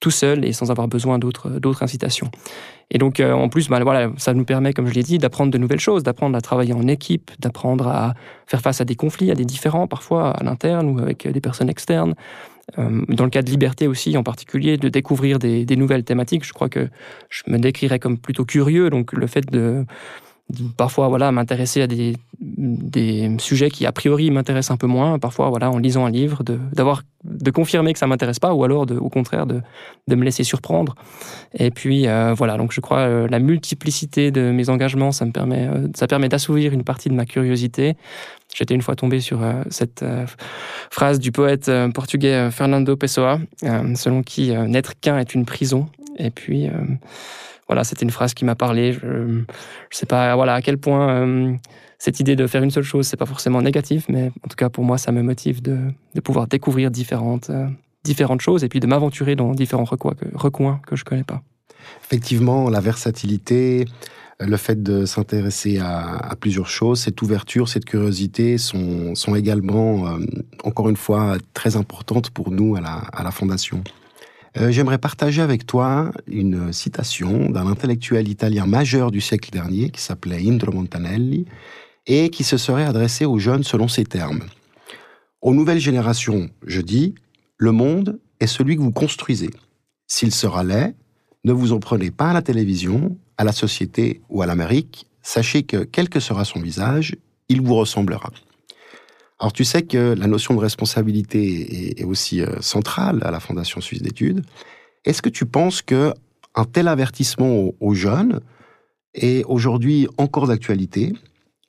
tout 0.00 0.10
seul 0.10 0.44
et 0.44 0.52
sans 0.52 0.70
avoir 0.70 0.86
besoin 0.86 1.18
d'autres 1.18 1.82
incitations. 1.82 2.30
Et 2.90 2.98
donc, 2.98 3.20
euh, 3.20 3.32
en 3.32 3.48
plus, 3.48 3.68
bah, 3.68 3.78
voilà, 3.82 4.10
ça 4.16 4.32
nous 4.32 4.44
permet, 4.44 4.72
comme 4.72 4.86
je 4.86 4.94
l'ai 4.94 5.02
dit, 5.02 5.18
d'apprendre 5.18 5.52
de 5.52 5.58
nouvelles 5.58 5.80
choses, 5.80 6.02
d'apprendre 6.02 6.36
à 6.36 6.40
travailler 6.40 6.72
en 6.72 6.86
équipe, 6.86 7.30
d'apprendre 7.38 7.88
à 7.88 8.14
faire 8.46 8.60
face 8.60 8.80
à 8.80 8.84
des 8.84 8.94
conflits, 8.94 9.30
à 9.30 9.34
des 9.34 9.44
différends, 9.44 9.86
parfois 9.86 10.30
à 10.30 10.42
l'interne 10.42 10.88
ou 10.88 10.98
avec 10.98 11.28
des 11.28 11.40
personnes 11.40 11.68
externes. 11.68 12.14
Euh, 12.78 13.02
dans 13.08 13.24
le 13.24 13.30
cas 13.30 13.42
de 13.42 13.50
liberté 13.50 13.86
aussi, 13.86 14.16
en 14.16 14.22
particulier, 14.22 14.76
de 14.76 14.88
découvrir 14.88 15.38
des, 15.38 15.64
des 15.64 15.76
nouvelles 15.76 16.04
thématiques. 16.04 16.44
Je 16.44 16.52
crois 16.52 16.68
que 16.68 16.88
je 17.30 17.42
me 17.46 17.58
décrirais 17.58 17.98
comme 17.98 18.18
plutôt 18.18 18.44
curieux, 18.44 18.90
donc 18.90 19.12
le 19.12 19.26
fait 19.26 19.50
de 19.50 19.84
parfois 20.76 21.08
voilà 21.08 21.30
m'intéresser 21.30 21.82
à 21.82 21.86
des, 21.86 22.16
des 22.40 23.36
sujets 23.38 23.70
qui 23.70 23.84
a 23.84 23.92
priori 23.92 24.30
m'intéressent 24.30 24.74
un 24.74 24.76
peu 24.78 24.86
moins. 24.86 25.18
Parfois 25.18 25.50
voilà 25.50 25.70
en 25.70 25.78
lisant 25.78 26.06
un 26.06 26.10
livre 26.10 26.42
de 26.42 26.58
d'avoir 26.72 27.02
de 27.24 27.50
confirmer 27.50 27.92
que 27.92 27.98
ça 27.98 28.06
m'intéresse 28.06 28.38
pas 28.38 28.54
ou 28.54 28.64
alors 28.64 28.86
de, 28.86 28.96
au 28.96 29.10
contraire 29.10 29.46
de, 29.46 29.60
de 30.06 30.14
me 30.14 30.24
laisser 30.24 30.44
surprendre. 30.44 30.94
Et 31.54 31.70
puis 31.70 32.06
euh, 32.06 32.32
voilà 32.34 32.56
donc 32.56 32.72
je 32.72 32.80
crois 32.80 33.00
euh, 33.00 33.28
la 33.28 33.38
multiplicité 33.40 34.30
de 34.30 34.50
mes 34.50 34.70
engagements 34.70 35.12
ça 35.12 35.24
me 35.26 35.32
permet 35.32 35.66
euh, 35.66 35.88
ça 35.94 36.06
permet 36.06 36.28
d'assouvir 36.28 36.72
une 36.72 36.84
partie 36.84 37.10
de 37.10 37.14
ma 37.14 37.26
curiosité. 37.26 37.96
J'étais 38.54 38.74
une 38.74 38.82
fois 38.82 38.96
tombé 38.96 39.20
sur 39.20 39.40
cette 39.68 40.02
phrase 40.90 41.18
du 41.18 41.32
poète 41.32 41.70
portugais 41.92 42.50
Fernando 42.50 42.96
Pessoa 42.96 43.40
selon 43.94 44.22
qui 44.22 44.52
n'être 44.52 44.98
qu'un 44.98 45.18
est 45.18 45.34
une 45.34 45.44
prison. 45.44 45.86
Et 46.16 46.30
puis 46.30 46.66
voilà, 47.68 47.84
c'était 47.84 48.04
une 48.04 48.10
phrase 48.10 48.34
qui 48.34 48.44
m'a 48.44 48.54
parlé. 48.54 48.92
Je 48.92 49.06
ne 49.06 49.44
sais 49.90 50.06
pas 50.06 50.34
voilà, 50.34 50.54
à 50.54 50.62
quel 50.62 50.78
point 50.78 51.56
cette 51.98 52.20
idée 52.20 52.36
de 52.36 52.46
faire 52.46 52.62
une 52.62 52.70
seule 52.70 52.84
chose, 52.84 53.06
c'est 53.06 53.16
pas 53.16 53.26
forcément 53.26 53.60
négatif, 53.60 54.06
mais 54.08 54.30
en 54.44 54.48
tout 54.48 54.56
cas 54.56 54.68
pour 54.68 54.84
moi, 54.84 54.98
ça 54.98 55.12
me 55.12 55.22
motive 55.22 55.62
de, 55.62 55.78
de 56.14 56.20
pouvoir 56.20 56.46
découvrir 56.46 56.90
différentes, 56.90 57.50
différentes 58.04 58.40
choses 58.40 58.64
et 58.64 58.68
puis 58.68 58.80
de 58.80 58.86
m'aventurer 58.86 59.36
dans 59.36 59.52
différents 59.52 59.84
recoins 59.84 60.14
que, 60.14 60.26
recoins 60.34 60.80
que 60.86 60.96
je 60.96 61.04
connais 61.04 61.24
pas. 61.24 61.42
Effectivement, 62.04 62.70
la 62.70 62.80
versatilité, 62.80 63.84
le 64.40 64.56
fait 64.56 64.82
de 64.82 65.04
s'intéresser 65.04 65.78
à, 65.78 66.34
plusieurs 66.40 66.68
choses, 66.68 67.00
cette 67.00 67.20
ouverture, 67.22 67.68
cette 67.68 67.84
curiosité 67.84 68.58
sont, 68.58 69.14
sont 69.14 69.34
également, 69.34 70.08
euh, 70.08 70.18
encore 70.64 70.88
une 70.88 70.96
fois, 70.96 71.36
très 71.54 71.76
importantes 71.76 72.30
pour 72.30 72.50
nous 72.50 72.76
à 72.76 72.80
la, 72.80 72.94
à 73.12 73.22
la 73.22 73.30
Fondation. 73.30 73.82
Euh, 74.60 74.72
j'aimerais 74.72 74.98
partager 74.98 75.40
avec 75.40 75.66
toi 75.66 76.10
une 76.26 76.72
citation 76.72 77.50
d'un 77.50 77.66
intellectuel 77.66 78.28
italien 78.28 78.66
majeur 78.66 79.10
du 79.10 79.20
siècle 79.20 79.50
dernier 79.50 79.90
qui 79.90 80.00
s'appelait 80.00 80.48
Indro 80.48 80.72
Montanelli 80.72 81.46
et 82.06 82.30
qui 82.30 82.42
se 82.42 82.56
serait 82.56 82.84
adressé 82.84 83.24
aux 83.24 83.38
jeunes 83.38 83.62
selon 83.62 83.86
ces 83.86 84.04
termes. 84.04 84.42
Aux 85.42 85.54
nouvelles 85.54 85.78
générations, 85.78 86.50
je 86.66 86.80
dis, 86.80 87.14
le 87.56 87.70
monde 87.70 88.18
est 88.40 88.48
celui 88.48 88.76
que 88.76 88.80
vous 88.80 88.90
construisez. 88.90 89.50
S'il 90.08 90.34
sera 90.34 90.64
laid, 90.64 90.94
ne 91.44 91.52
vous 91.52 91.72
en 91.72 91.78
prenez 91.78 92.10
pas 92.10 92.30
à 92.30 92.32
la 92.32 92.42
télévision, 92.42 93.16
à 93.36 93.44
la 93.44 93.52
société 93.52 94.22
ou 94.28 94.42
à 94.42 94.46
l'Amérique, 94.46 95.06
sachez 95.22 95.62
que 95.62 95.84
quel 95.84 96.08
que 96.08 96.18
sera 96.18 96.44
son 96.44 96.60
visage, 96.60 97.14
il 97.48 97.60
vous 97.60 97.76
ressemblera. 97.76 98.30
Alors 99.38 99.52
tu 99.52 99.64
sais 99.64 99.82
que 99.82 100.14
la 100.18 100.26
notion 100.26 100.54
de 100.54 100.60
responsabilité 100.60 102.00
est, 102.00 102.04
aussi 102.04 102.42
euh, 102.42 102.60
centrale 102.60 103.20
à 103.22 103.30
la 103.30 103.38
Fondation 103.38 103.80
suisse 103.80 104.02
d'études. 104.02 104.44
Est-ce 105.04 105.22
que 105.22 105.28
tu 105.28 105.46
penses 105.46 105.80
que 105.80 106.12
un 106.56 106.64
tel 106.64 106.88
avertissement 106.88 107.70
aux, 107.78 107.94
jeunes 107.94 108.40
est 109.14 109.44
aujourd'hui 109.44 110.08
encore 110.18 110.48
d'actualité 110.48 111.12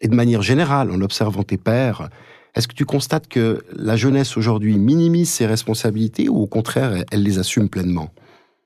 Et 0.02 0.08
de 0.08 0.16
manière 0.16 0.42
générale, 0.42 0.90
en 0.90 1.00
observant 1.02 1.44
tes 1.44 1.58
pères, 1.58 2.10
est-ce 2.56 2.68
que 2.68 2.74
tu 2.74 2.86
constates 2.86 3.28
que 3.28 3.64
la 3.76 3.96
jeunesse 3.96 4.36
aujourd'hui 4.36 4.78
minimise 4.78 5.30
ses 5.30 5.46
responsabilités 5.46 6.28
ou 6.28 6.38
au 6.38 6.48
contraire, 6.48 7.04
elle 7.12 7.22
les 7.22 7.38
assume 7.38 7.70
pleinement? 7.70 8.12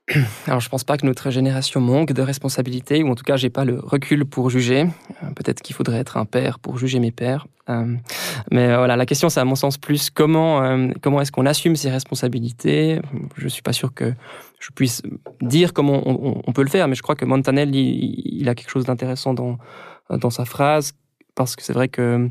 alors, 0.48 0.60
je 0.60 0.68
pense 0.68 0.84
pas 0.84 0.98
que 0.98 1.06
notre 1.06 1.30
génération 1.30 1.80
manque 1.80 2.12
de 2.12 2.22
responsabilités, 2.22 3.04
ou 3.04 3.10
en 3.10 3.16
tout 3.16 3.24
cas, 3.24 3.38
j'ai 3.38 3.50
pas 3.50 3.64
le 3.64 3.80
recul 3.80 4.26
pour 4.26 4.50
juger. 4.50 4.82
Euh, 5.24 5.28
peut-être 5.36 5.62
qu'il 5.62 5.76
faudrait 5.76 6.00
être 6.00 6.18
un 6.18 6.26
père 6.26 6.60
pour 6.60 6.78
juger 6.78 7.00
mes 7.00 7.12
pères. 7.12 7.48
Euh, 7.70 7.96
mais 8.52 8.68
euh, 8.68 8.78
voilà, 8.78 8.98
la 8.98 9.06
question, 9.06 9.30
c'est 9.30 9.40
à 9.40 9.46
mon 9.46 9.56
sens 9.56 9.78
plus 9.78 10.10
comment 10.10 10.90
comment 11.02 11.22
est-ce 11.22 11.32
qu'on 11.32 11.46
assume 11.46 11.78
ses 11.78 11.90
responsabilités? 11.90 13.00
Je 13.38 13.48
suis 13.48 13.62
pas 13.62 13.72
sûr 13.72 13.94
que 13.94 14.14
je 14.60 14.70
puisse 14.76 15.02
dire 15.42 15.72
comment 15.72 16.02
on, 16.06 16.52
peut 16.52 16.64
le 16.64 16.70
faire, 16.70 16.90
mais 16.90 16.96
je 16.96 17.02
crois 17.02 17.16
que 17.16 17.24
Montanel, 17.24 17.74
il, 17.74 18.50
a 18.50 18.56
quelque 18.56 18.70
chose 18.70 18.86
d'intéressant 18.86 19.34
dans 19.34 19.58
dans 20.10 20.30
sa 20.30 20.44
phrase, 20.44 20.94
parce 21.36 21.56
que 21.56 21.64
c'est 21.64 21.74
vrai 21.74 21.88
que 21.88 22.30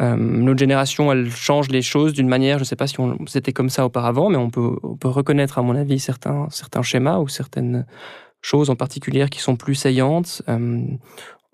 euh, 0.00 0.16
notre 0.16 0.58
génération, 0.58 1.10
elle 1.12 1.30
change 1.30 1.68
les 1.68 1.82
choses 1.82 2.12
d'une 2.12 2.28
manière, 2.28 2.58
je 2.58 2.62
ne 2.62 2.66
sais 2.66 2.76
pas 2.76 2.86
si 2.86 2.96
c'était 3.26 3.52
comme 3.52 3.70
ça 3.70 3.84
auparavant, 3.84 4.30
mais 4.30 4.36
on 4.36 4.50
peut, 4.50 4.78
reconnaître, 5.04 5.58
à 5.58 5.62
mon 5.62 5.74
avis, 5.74 5.98
certains, 5.98 6.48
schémas 6.82 7.18
ou 7.18 7.28
certaines 7.28 7.86
choses 8.40 8.70
en 8.70 8.76
particulier 8.76 9.26
qui 9.28 9.40
sont 9.40 9.56
plus 9.56 9.74
saillantes. 9.74 10.42
Euh, 10.48 10.80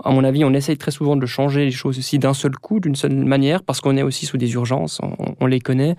à 0.05 0.11
mon 0.11 0.25
avis, 0.25 0.45
on 0.45 0.53
essaye 0.53 0.77
très 0.77 0.91
souvent 0.91 1.17
de 1.17 1.25
changer 1.25 1.65
les 1.65 1.71
choses 1.71 1.99
aussi 1.99 2.19
d'un 2.19 2.35
seul 2.35 2.53
coup, 2.57 2.81
d'une 2.81 2.97
seule 2.97 3.15
manière, 3.15 3.63
parce 3.63 3.81
qu'on 3.81 3.97
est 3.97 4.03
aussi 4.03 4.27
sous 4.27 4.37
des 4.37 4.53
urgences, 4.53 5.01
on, 5.41 5.47
les 5.47 5.61
connaît. 5.61 5.97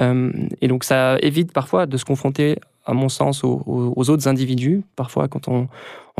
Euh, 0.00 0.30
et 0.60 0.68
donc 0.68 0.84
ça 0.84 1.18
évite 1.20 1.52
parfois 1.52 1.86
de 1.86 1.96
se 1.96 2.04
confronter, 2.04 2.58
à 2.86 2.94
mon 2.94 3.08
sens, 3.08 3.42
aux, 3.42 4.10
autres 4.10 4.28
individus. 4.28 4.82
Parfois, 4.94 5.26
quand 5.26 5.48
on, 5.48 5.68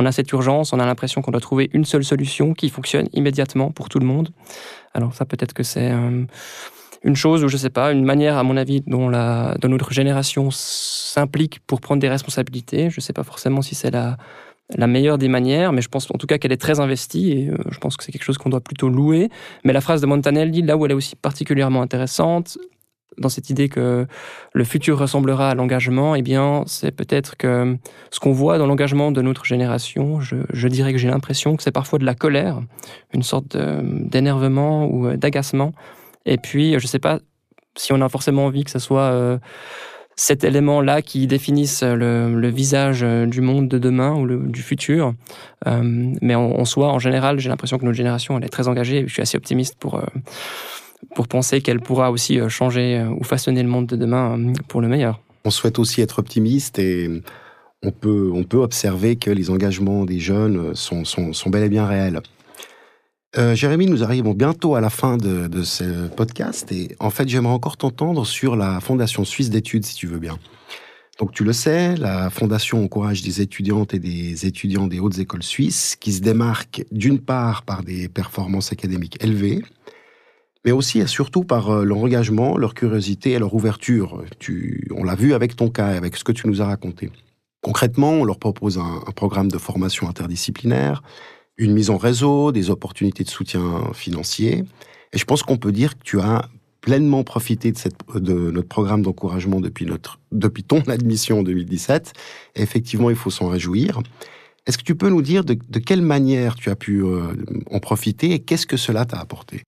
a 0.04 0.12
cette 0.12 0.32
urgence, 0.32 0.72
on 0.72 0.80
a 0.80 0.86
l'impression 0.86 1.22
qu'on 1.22 1.30
doit 1.30 1.40
trouver 1.40 1.70
une 1.72 1.84
seule 1.84 2.04
solution 2.04 2.52
qui 2.52 2.68
fonctionne 2.68 3.06
immédiatement 3.12 3.70
pour 3.70 3.88
tout 3.88 4.00
le 4.00 4.06
monde. 4.06 4.30
Alors 4.94 5.14
ça, 5.14 5.24
peut-être 5.24 5.52
que 5.52 5.62
c'est 5.62 5.90
euh, 5.90 6.24
une 7.02 7.16
chose 7.16 7.44
ou 7.44 7.48
je 7.48 7.56
sais 7.56 7.70
pas, 7.70 7.92
une 7.92 8.04
manière, 8.04 8.36
à 8.36 8.42
mon 8.42 8.56
avis, 8.56 8.82
dont, 8.86 9.08
la, 9.08 9.56
dont 9.60 9.68
notre 9.68 9.92
génération 9.92 10.50
s'implique 10.50 11.60
pour 11.66 11.80
prendre 11.80 12.00
des 12.00 12.08
responsabilités. 12.08 12.90
Je 12.90 13.00
sais 13.00 13.12
pas 13.12 13.22
forcément 13.22 13.62
si 13.62 13.74
c'est 13.74 13.90
la, 13.90 14.16
la 14.76 14.86
meilleure 14.86 15.18
des 15.18 15.28
manières, 15.28 15.72
mais 15.72 15.82
je 15.82 15.88
pense 15.88 16.10
en 16.10 16.18
tout 16.18 16.26
cas 16.26 16.38
qu'elle 16.38 16.52
est 16.52 16.60
très 16.60 16.80
investie 16.80 17.32
et 17.32 17.48
euh, 17.48 17.56
je 17.70 17.78
pense 17.78 17.96
que 17.96 18.04
c'est 18.04 18.12
quelque 18.12 18.24
chose 18.24 18.38
qu'on 18.38 18.50
doit 18.50 18.60
plutôt 18.60 18.88
louer. 18.88 19.30
Mais 19.64 19.72
la 19.72 19.80
phrase 19.80 20.00
de 20.00 20.06
Montanelli, 20.06 20.62
là 20.62 20.76
où 20.76 20.84
elle 20.84 20.92
est 20.92 20.94
aussi 20.94 21.16
particulièrement 21.16 21.82
intéressante, 21.82 22.58
dans 23.18 23.28
cette 23.28 23.50
idée 23.50 23.68
que 23.68 24.06
le 24.52 24.64
futur 24.64 24.98
ressemblera 24.98 25.50
à 25.50 25.54
l'engagement, 25.54 26.14
eh 26.14 26.22
bien, 26.22 26.62
c'est 26.66 26.90
peut-être 26.90 27.36
que 27.36 27.76
ce 28.10 28.20
qu'on 28.20 28.32
voit 28.32 28.58
dans 28.58 28.66
l'engagement 28.66 29.12
de 29.12 29.22
notre 29.22 29.44
génération, 29.44 30.20
je, 30.20 30.68
dirais 30.68 30.92
que 30.92 30.98
j'ai 30.98 31.08
l'impression 31.08 31.56
que 31.56 31.62
c'est 31.62 31.72
parfois 31.72 31.98
de 31.98 32.04
la 32.04 32.14
colère, 32.14 32.60
une 33.12 33.22
sorte 33.22 33.56
d'énervement 33.56 34.86
ou 34.86 35.06
euh, 35.06 35.16
d'agacement. 35.16 35.72
Et 36.26 36.38
puis, 36.38 36.72
je 36.72 36.84
ne 36.84 36.88
sais 36.88 36.98
pas 36.98 37.18
si 37.76 37.92
on 37.92 38.00
a 38.00 38.08
forcément 38.08 38.46
envie 38.46 38.64
que 38.64 38.70
ce 38.70 38.78
soit 38.78 39.12
euh, 39.12 39.38
cet 40.16 40.44
élément-là 40.44 41.02
qui 41.02 41.26
définisse 41.26 41.82
le, 41.82 42.48
visage 42.48 43.02
euh, 43.02 43.26
du 43.26 43.40
monde 43.40 43.68
de 43.68 43.78
demain 43.78 44.14
ou 44.14 44.26
du 44.48 44.62
futur. 44.62 45.14
mais 45.66 46.34
en, 46.34 46.42
en, 46.42 46.64
soi, 46.64 46.88
en 46.88 46.98
général, 46.98 47.38
j'ai 47.38 47.48
l'impression 47.48 47.78
que 47.78 47.84
notre 47.84 47.96
génération, 47.96 48.38
elle 48.38 48.44
est 48.44 48.48
très 48.48 48.68
engagée. 48.68 48.98
Et 48.98 49.08
je 49.08 49.12
suis 49.12 49.22
assez 49.22 49.36
optimiste 49.36 49.76
pour 49.78 50.00
pour 51.14 51.28
penser 51.28 51.60
qu'elle 51.60 51.80
pourra 51.80 52.10
aussi 52.10 52.38
euh, 52.38 52.48
changer 52.48 52.98
euh, 52.98 53.10
ou 53.10 53.24
façonner 53.24 53.62
le 53.62 53.68
monde 53.68 53.86
de 53.86 53.96
demain 53.96 54.38
euh, 54.38 54.52
pour 54.68 54.80
le 54.80 54.88
meilleur. 54.88 55.20
On 55.44 55.50
souhaite 55.50 55.78
aussi 55.78 56.00
être 56.00 56.18
optimiste 56.18 56.78
et 56.78 57.08
on 57.82 57.90
peut, 57.90 58.30
on 58.34 58.44
peut 58.44 58.58
observer 58.58 59.16
que 59.16 59.30
les 59.30 59.50
engagements 59.50 60.04
des 60.04 60.18
jeunes 60.18 60.74
sont, 60.74 61.04
sont, 61.04 61.50
bel 61.50 61.64
et 61.64 61.68
bien 61.70 61.86
réels. 61.86 62.20
Jérémy, 63.54 63.86
nous 63.86 64.02
arrivons 64.02 64.34
bientôt 64.34 64.74
à 64.74 64.82
la 64.82 64.90
fin 64.90 65.16
de, 65.16 65.46
de 65.46 65.62
ce 65.62 66.08
podcast 66.08 66.70
et 66.72 66.94
en 66.98 67.08
fait 67.08 67.26
j'aimerais 67.28 67.54
encore 67.54 67.78
t'entendre 67.78 68.26
sur 68.26 68.54
la 68.54 68.80
Fondation 68.80 69.24
Suisse 69.24 69.48
d'études 69.48 69.86
si 69.86 69.94
tu 69.94 70.08
veux 70.08 70.18
bien. 70.18 70.36
Donc 71.18 71.32
tu 71.32 71.44
le 71.44 71.54
sais, 71.54 71.96
la 71.96 72.28
Fondation 72.28 72.84
encourage 72.84 73.22
des 73.22 73.40
étudiantes 73.40 73.94
et 73.94 73.98
des 73.98 74.46
étudiants 74.46 74.88
des 74.88 75.00
hautes 75.00 75.18
écoles 75.18 75.42
suisses 75.42 75.96
qui 75.98 76.12
se 76.12 76.20
démarquent 76.20 76.84
d'une 76.92 77.20
part 77.20 77.62
par 77.62 77.82
des 77.82 78.08
performances 78.08 78.72
académiques 78.72 79.22
élevées 79.24 79.62
mais 80.64 80.72
aussi 80.72 81.00
et 81.00 81.06
surtout 81.06 81.44
par 81.44 81.70
euh, 81.70 81.84
leur 81.84 81.98
engagement, 81.98 82.56
leur 82.56 82.74
curiosité 82.74 83.32
et 83.32 83.38
leur 83.38 83.54
ouverture. 83.54 84.22
Tu, 84.38 84.88
on 84.94 85.04
l'a 85.04 85.14
vu 85.14 85.34
avec 85.34 85.56
ton 85.56 85.70
cas, 85.70 85.88
avec 85.88 86.16
ce 86.16 86.24
que 86.24 86.32
tu 86.32 86.46
nous 86.46 86.60
as 86.60 86.66
raconté. 86.66 87.10
Concrètement, 87.62 88.12
on 88.12 88.24
leur 88.24 88.38
propose 88.38 88.78
un, 88.78 89.00
programme 89.14 89.50
de 89.50 89.58
formation 89.58 90.08
interdisciplinaire, 90.08 91.02
une 91.58 91.72
mise 91.72 91.90
en 91.90 91.98
réseau, 91.98 92.52
des 92.52 92.70
opportunités 92.70 93.22
de 93.22 93.28
soutien 93.28 93.92
financier. 93.92 94.64
Et 95.12 95.18
je 95.18 95.24
pense 95.24 95.42
qu'on 95.42 95.58
peut 95.58 95.72
dire 95.72 95.98
que 95.98 96.02
tu 96.02 96.20
as 96.20 96.48
pleinement 96.80 97.22
profité 97.22 97.70
de, 97.70 97.76
cette, 97.76 97.96
de 98.14 98.50
notre 98.50 98.68
programme 98.68 99.02
d'encouragement 99.02 99.60
depuis, 99.60 99.86
depuis 100.32 100.64
ton 100.64 100.80
admission 100.88 101.40
en 101.40 101.42
2017. 101.42 102.14
Et 102.56 102.62
effectivement, 102.62 103.10
il 103.10 103.16
faut 103.16 103.30
s'en 103.30 103.48
réjouir. 103.48 104.00
Est-ce 104.66 104.78
que 104.78 104.82
tu 104.82 104.94
peux 104.94 105.10
nous 105.10 105.22
dire 105.22 105.44
de, 105.44 105.58
de 105.68 105.78
quelle 105.78 106.02
manière 106.02 106.54
tu 106.54 106.70
as 106.70 106.76
pu 106.76 107.02
euh, 107.02 107.34
en 107.70 107.80
profiter 107.80 108.32
et 108.32 108.38
qu'est-ce 108.38 108.66
que 108.66 108.76
cela 108.78 109.04
t'a 109.04 109.18
apporté? 109.18 109.62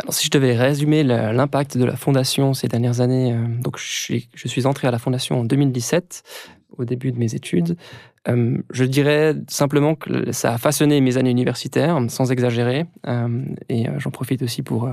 Alors, 0.00 0.14
si 0.14 0.26
je 0.26 0.30
devais 0.30 0.56
résumer 0.56 1.04
l'impact 1.04 1.76
de 1.76 1.84
la 1.84 1.96
fondation 1.96 2.54
ces 2.54 2.66
dernières 2.66 3.00
années, 3.00 3.34
euh, 3.34 3.46
donc 3.60 3.78
je 3.78 3.86
suis, 3.86 4.28
je 4.34 4.48
suis, 4.48 4.66
entré 4.66 4.88
à 4.88 4.90
la 4.90 4.98
fondation 4.98 5.40
en 5.40 5.44
2017, 5.44 6.22
au 6.78 6.84
début 6.84 7.12
de 7.12 7.18
mes 7.18 7.34
études. 7.34 7.76
Euh, 8.28 8.58
je 8.70 8.84
dirais 8.84 9.34
simplement 9.48 9.94
que 9.94 10.30
ça 10.32 10.54
a 10.54 10.58
façonné 10.58 11.00
mes 11.00 11.16
années 11.16 11.30
universitaires, 11.30 11.98
sans 12.08 12.30
exagérer. 12.30 12.86
Euh, 13.06 13.44
et 13.68 13.86
j'en 13.98 14.10
profite 14.10 14.42
aussi 14.42 14.62
pour 14.62 14.88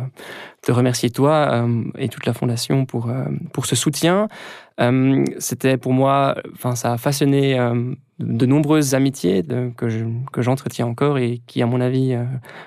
te 0.62 0.72
remercier 0.72 1.10
toi 1.10 1.68
et 1.98 2.10
toute 2.10 2.26
la 2.26 2.34
fondation 2.34 2.86
pour, 2.86 3.12
pour 3.54 3.66
ce 3.66 3.76
soutien. 3.76 4.28
C'était 5.38 5.78
pour 5.78 5.94
moi, 5.94 6.36
enfin, 6.54 6.76
ça 6.76 6.94
a 6.94 6.98
façonné 6.98 7.58
de 8.20 8.46
nombreuses 8.46 8.96
amitiés 8.96 9.44
que, 9.78 10.42
j'entretiens 10.42 10.86
encore 10.86 11.18
et 11.18 11.42
qui, 11.48 11.62
à 11.62 11.66
mon 11.66 11.80
avis, 11.80 12.14
euh, 12.14 12.26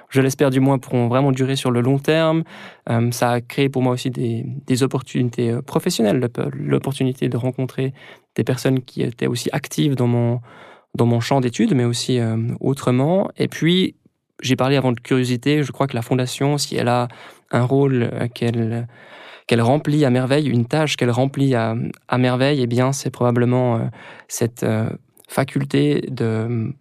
je 0.08 0.20
l'espère 0.20 0.50
du 0.50 0.60
moins, 0.60 0.78
pourront 0.78 1.08
vraiment 1.08 1.30
durer 1.30 1.56
sur 1.56 1.70
le 1.70 1.80
long 1.80 1.98
terme. 1.98 2.42
Euh, 2.88 3.10
ça 3.10 3.32
a 3.32 3.40
créé 3.40 3.68
pour 3.68 3.82
moi 3.82 3.92
aussi 3.92 4.10
des, 4.10 4.82
opportunités 4.82 5.50
euh, 5.50 5.62
professionnelles, 5.62 6.26
l'opportunité 6.54 7.28
de 7.28 7.36
rencontrer 7.36 7.92
des 8.34 8.44
personnes 8.44 8.80
qui 8.80 9.02
étaient 9.02 9.26
aussi 9.26 9.50
actives 9.52 9.94
dans 9.94 10.06
mon, 10.06 10.40
dans 10.96 11.06
mon 11.06 11.20
champ 11.20 11.40
d'études, 11.40 11.74
mais 11.74 11.84
aussi 11.84 12.18
autrement. 12.60 13.30
Et 13.36 13.48
puis, 13.48 13.94
j'ai 14.40 14.56
parlé 14.56 14.76
avant 14.76 14.92
de 14.92 15.00
curiosité, 15.00 15.62
je 15.62 15.72
crois 15.72 15.86
que 15.86 15.94
la 15.94 16.02
Fondation, 16.02 16.58
si 16.58 16.76
elle 16.76 16.88
a 16.88 17.08
un 17.50 17.64
rôle 17.64 18.10
qu'elle 18.34 18.86
qu'elle 19.46 19.62
remplit 19.62 20.04
à 20.04 20.10
merveille, 20.10 20.48
une 20.48 20.66
tâche 20.66 20.96
qu'elle 20.96 21.10
remplit 21.10 21.54
à, 21.54 21.74
à 22.08 22.18
merveille, 22.18 22.60
eh 22.62 22.66
bien, 22.66 22.92
c'est 22.92 23.10
probablement 23.10 23.90
cette 24.28 24.64
faculté 25.28 26.02
de 26.08 26.72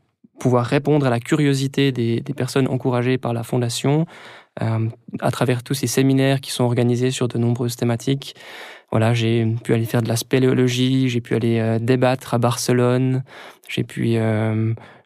pouvoir 0.41 0.65
répondre 0.65 1.05
à 1.05 1.09
la 1.11 1.19
curiosité 1.19 1.91
des, 1.91 2.21
personnes 2.35 2.67
encouragées 2.67 3.17
par 3.19 3.31
la 3.31 3.43
Fondation, 3.43 4.07
à 4.59 5.31
travers 5.31 5.63
tous 5.63 5.75
ces 5.75 5.87
séminaires 5.87 6.41
qui 6.41 6.51
sont 6.51 6.63
organisés 6.63 7.11
sur 7.11 7.27
de 7.27 7.37
nombreuses 7.37 7.75
thématiques. 7.75 8.35
Voilà, 8.91 9.13
j'ai 9.13 9.45
pu 9.63 9.73
aller 9.73 9.85
faire 9.85 10.01
de 10.01 10.09
la 10.09 10.17
spéléologie, 10.17 11.09
j'ai 11.09 11.21
pu 11.21 11.35
aller 11.35 11.77
débattre 11.79 12.33
à 12.33 12.37
Barcelone, 12.37 13.23
j'ai 13.69 13.83
pu 13.83 14.17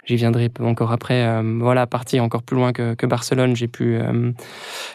J'y 0.06 0.15
viendrai 0.15 0.52
encore 0.60 0.91
après. 0.91 1.26
Euh, 1.26 1.58
voilà, 1.60 1.88
partir 1.88 2.24
encore 2.24 2.43
plus 2.43 2.56
loin 2.56 2.74
que, 2.74 2.93
que 2.93 3.08
Barcelone. 3.08 3.56
J'ai 3.56 3.67
pu, 3.67 3.95
euh, 3.95 4.32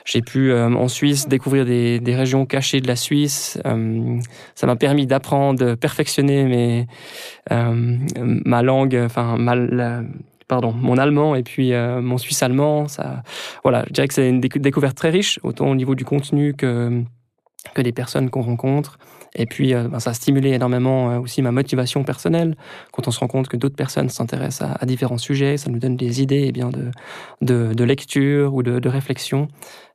j'ai 0.04 0.22
pu 0.22 0.52
euh, 0.52 0.68
en 0.68 0.88
Suisse 0.88 1.28
découvrir 1.28 1.66
des, 1.66 1.98
des, 1.98 2.14
régions 2.14 2.46
cachées 2.46 2.80
de 2.80 2.86
la 2.86 2.96
Suisse. 2.96 3.58
ça 4.54 4.66
m'a 4.66 4.76
permis 4.76 5.06
d'apprendre, 5.06 5.74
perfectionner 5.74 6.44
mes, 6.44 6.86
ma 7.50 8.62
langue, 8.62 9.00
enfin 9.04 9.36
ma, 9.36 9.56
pardon, 10.46 10.72
mon 10.72 10.96
allemand 10.98 11.34
et 11.34 11.42
puis 11.42 11.72
mon 11.72 12.18
suisse 12.18 12.42
allemand. 12.42 12.88
Ça, 12.88 13.22
voilà, 13.62 13.84
je 13.88 13.92
dirais 13.92 14.08
que 14.08 14.14
c'est 14.14 14.28
une 14.28 14.40
découverte 14.40 14.96
très 14.96 15.10
riche, 15.10 15.40
autant 15.42 15.68
au 15.68 15.74
niveau 15.74 15.94
du 15.94 16.04
contenu 16.04 16.54
que 16.54 17.02
que 17.74 17.82
des 17.82 17.92
personnes 17.92 18.30
qu'on 18.30 18.42
rencontre. 18.42 18.98
Et 19.34 19.46
puis, 19.46 19.74
euh, 19.74 19.88
ben, 19.88 20.00
ça 20.00 20.10
a 20.10 20.14
stimulé 20.14 20.50
énormément 20.50 21.10
euh, 21.10 21.18
aussi 21.20 21.40
ma 21.42 21.52
motivation 21.52 22.02
personnelle. 22.02 22.56
Quand 22.92 23.06
on 23.06 23.10
se 23.10 23.20
rend 23.20 23.28
compte 23.28 23.48
que 23.48 23.56
d'autres 23.56 23.76
personnes 23.76 24.08
s'intéressent 24.08 24.68
à, 24.78 24.86
différents 24.86 25.18
sujets, 25.18 25.56
ça 25.56 25.70
nous 25.70 25.78
donne 25.78 25.96
des 25.96 26.22
idées 26.22 26.46
eh 26.48 26.52
bien, 26.52 26.70
de, 26.70 27.72
de, 27.72 27.84
lecture 27.84 28.54
ou 28.54 28.62
de, 28.62 28.78
de 28.78 28.88
réflexion. 28.88 29.48